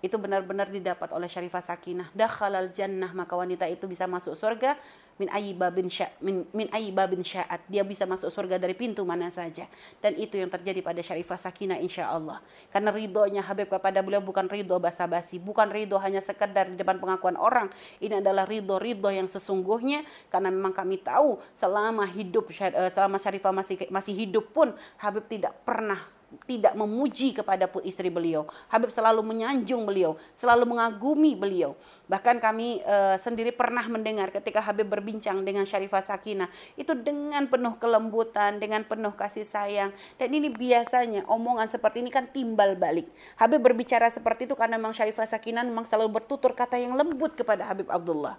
itu 0.00 0.16
benar-benar 0.16 0.72
didapat 0.72 1.12
oleh 1.12 1.28
Syarifah 1.28 1.60
Sakinah. 1.60 2.08
Dakhalal 2.16 2.72
jannah 2.72 3.12
maka 3.12 3.36
wanita 3.36 3.68
itu 3.68 3.84
bisa 3.84 4.08
masuk 4.08 4.32
surga 4.32 4.80
min 5.20 5.28
ayyibabin 5.28 5.92
sya, 5.92 6.08
min, 6.24 6.48
min 6.56 6.72
ayyibabin 6.72 7.20
sya'at. 7.20 7.60
Dia 7.68 7.84
bisa 7.84 8.08
masuk 8.08 8.32
surga 8.32 8.56
dari 8.56 8.72
pintu 8.72 9.04
mana 9.04 9.28
saja. 9.28 9.68
Dan 10.00 10.16
itu 10.16 10.40
yang 10.40 10.48
terjadi 10.48 10.80
pada 10.80 11.04
Syarifah 11.04 11.36
Sakinah 11.36 11.76
insya 11.76 12.08
Allah. 12.08 12.40
Karena 12.72 12.88
ridhonya 12.88 13.44
Habib 13.44 13.68
kepada 13.68 14.00
beliau 14.00 14.24
bukan 14.24 14.48
ridho 14.48 14.80
basa-basi, 14.80 15.36
bukan 15.36 15.68
ridho 15.68 16.00
hanya 16.00 16.24
sekedar 16.24 16.72
di 16.72 16.80
depan 16.80 16.96
pengakuan 16.96 17.36
orang. 17.36 17.68
Ini 18.00 18.24
adalah 18.24 18.48
ridho-ridho 18.48 19.12
yang 19.12 19.28
sesungguhnya 19.28 20.08
karena 20.32 20.48
memang 20.48 20.72
kami 20.72 20.96
tahu 21.04 21.36
selama 21.60 22.08
hidup 22.08 22.48
eh, 22.48 22.88
selama 22.88 23.20
Syarifah 23.20 23.52
masih 23.52 23.76
masih 23.92 24.16
hidup 24.16 24.48
pun 24.56 24.72
Habib 24.96 25.28
tidak 25.28 25.52
pernah 25.68 26.00
tidak 26.46 26.78
memuji 26.78 27.34
kepada 27.34 27.66
istri 27.82 28.06
beliau. 28.06 28.46
Habib 28.70 28.94
selalu 28.94 29.18
menyanjung 29.26 29.82
beliau, 29.82 30.14
selalu 30.38 30.62
mengagumi 30.62 31.34
beliau. 31.34 31.74
Bahkan 32.06 32.38
kami 32.38 32.82
e, 32.82 32.96
sendiri 33.18 33.50
pernah 33.50 33.82
mendengar 33.90 34.30
ketika 34.30 34.62
Habib 34.62 34.86
berbincang 34.86 35.42
dengan 35.42 35.66
Syarifah 35.66 36.02
Sakinah, 36.06 36.46
itu 36.78 36.94
dengan 36.94 37.50
penuh 37.50 37.74
kelembutan, 37.82 38.62
dengan 38.62 38.86
penuh 38.86 39.10
kasih 39.14 39.46
sayang. 39.46 39.90
Dan 40.18 40.30
ini 40.30 40.50
biasanya 40.50 41.26
omongan 41.26 41.66
seperti 41.66 42.02
ini 42.02 42.14
kan 42.14 42.30
timbal 42.30 42.78
balik. 42.78 43.10
Habib 43.34 43.66
berbicara 43.66 44.06
seperti 44.10 44.46
itu 44.46 44.54
karena 44.54 44.78
memang 44.78 44.94
Syarifah 44.94 45.26
Sakinah 45.26 45.66
memang 45.66 45.86
selalu 45.86 46.22
bertutur 46.22 46.54
kata 46.54 46.78
yang 46.78 46.94
lembut 46.94 47.34
kepada 47.34 47.66
Habib 47.66 47.90
Abdullah. 47.90 48.38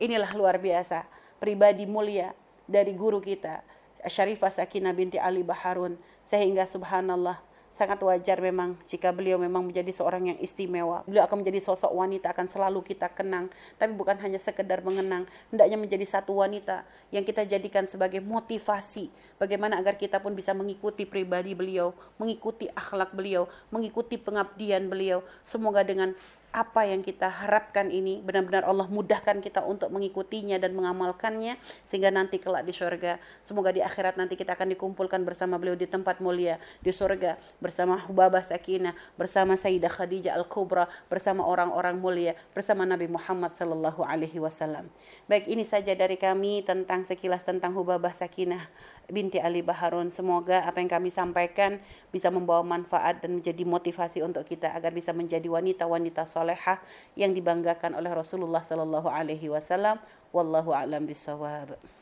Inilah 0.00 0.32
luar 0.36 0.56
biasa, 0.60 1.04
pribadi 1.40 1.88
mulia 1.88 2.32
dari 2.68 2.92
guru 2.92 3.20
kita, 3.20 3.64
Syarifah 4.06 4.52
Sakinah 4.52 4.94
binti 4.94 5.18
Ali 5.18 5.42
Baharun 5.42 5.98
sehingga 6.26 6.66
subhanallah 6.66 7.38
sangat 7.76 8.00
wajar 8.00 8.40
memang 8.40 8.72
jika 8.88 9.12
beliau 9.12 9.36
memang 9.36 9.68
menjadi 9.68 9.92
seorang 9.92 10.32
yang 10.32 10.38
istimewa. 10.40 11.04
Beliau 11.04 11.28
akan 11.28 11.44
menjadi 11.44 11.60
sosok 11.60 11.92
wanita 11.92 12.32
akan 12.32 12.48
selalu 12.48 12.80
kita 12.80 13.12
kenang, 13.12 13.52
tapi 13.76 13.92
bukan 13.92 14.16
hanya 14.16 14.40
sekedar 14.40 14.80
mengenang, 14.80 15.28
hendaknya 15.52 15.76
menjadi 15.76 16.08
satu 16.08 16.40
wanita 16.40 16.88
yang 17.12 17.20
kita 17.20 17.44
jadikan 17.44 17.84
sebagai 17.84 18.24
motivasi 18.24 19.12
bagaimana 19.36 19.76
agar 19.76 20.00
kita 20.00 20.24
pun 20.24 20.32
bisa 20.32 20.56
mengikuti 20.56 21.04
pribadi 21.04 21.52
beliau, 21.52 21.92
mengikuti 22.16 22.64
akhlak 22.72 23.12
beliau, 23.12 23.44
mengikuti 23.68 24.16
pengabdian 24.16 24.88
beliau. 24.88 25.20
Semoga 25.44 25.84
dengan 25.84 26.16
apa 26.56 26.88
yang 26.88 27.04
kita 27.04 27.28
harapkan 27.28 27.92
ini 27.92 28.24
benar-benar 28.24 28.64
Allah 28.64 28.88
mudahkan 28.88 29.44
kita 29.44 29.60
untuk 29.68 29.92
mengikutinya 29.92 30.56
dan 30.56 30.72
mengamalkannya 30.72 31.60
sehingga 31.84 32.08
nanti 32.08 32.40
kelak 32.40 32.64
di 32.64 32.72
surga 32.72 33.20
semoga 33.44 33.76
di 33.76 33.84
akhirat 33.84 34.16
nanti 34.16 34.40
kita 34.40 34.56
akan 34.56 34.72
dikumpulkan 34.72 35.20
bersama 35.20 35.60
beliau 35.60 35.76
di 35.76 35.84
tempat 35.84 36.16
mulia 36.24 36.56
di 36.80 36.96
surga 36.96 37.36
bersama 37.60 38.00
Hubabah 38.08 38.40
Sakinah 38.40 38.96
bersama 39.20 39.60
Sayyidah 39.60 39.92
Khadijah 39.92 40.32
Al-Kubra 40.32 40.88
bersama 41.12 41.44
orang-orang 41.44 42.00
mulia 42.00 42.32
bersama 42.56 42.88
Nabi 42.88 43.04
Muhammad 43.04 43.52
sallallahu 43.52 44.00
alaihi 44.00 44.40
wasallam. 44.40 44.88
Baik 45.28 45.52
ini 45.52 45.68
saja 45.68 45.92
dari 45.92 46.16
kami 46.16 46.64
tentang 46.64 47.04
sekilas 47.04 47.44
tentang 47.44 47.76
Hubabah 47.76 48.16
Sakinah 48.16 48.64
binti 49.10 49.38
Ali 49.38 49.62
Baharun. 49.62 50.10
Semoga 50.10 50.62
apa 50.62 50.82
yang 50.82 50.90
kami 50.90 51.10
sampaikan 51.10 51.78
bisa 52.10 52.30
membawa 52.30 52.62
manfaat 52.66 53.22
dan 53.22 53.38
menjadi 53.38 53.62
motivasi 53.62 54.22
untuk 54.22 54.46
kita 54.46 54.70
agar 54.74 54.92
bisa 54.92 55.14
menjadi 55.14 55.46
wanita-wanita 55.46 56.26
solehah 56.26 56.82
yang 57.14 57.32
dibanggakan 57.32 57.94
oleh 57.94 58.10
Rasulullah 58.10 58.62
Sallallahu 58.62 59.08
Alaihi 59.10 59.50
Wasallam. 59.50 59.98
Wallahu 60.34 60.74
a'lam 60.74 61.06
bishawab. 61.06 61.95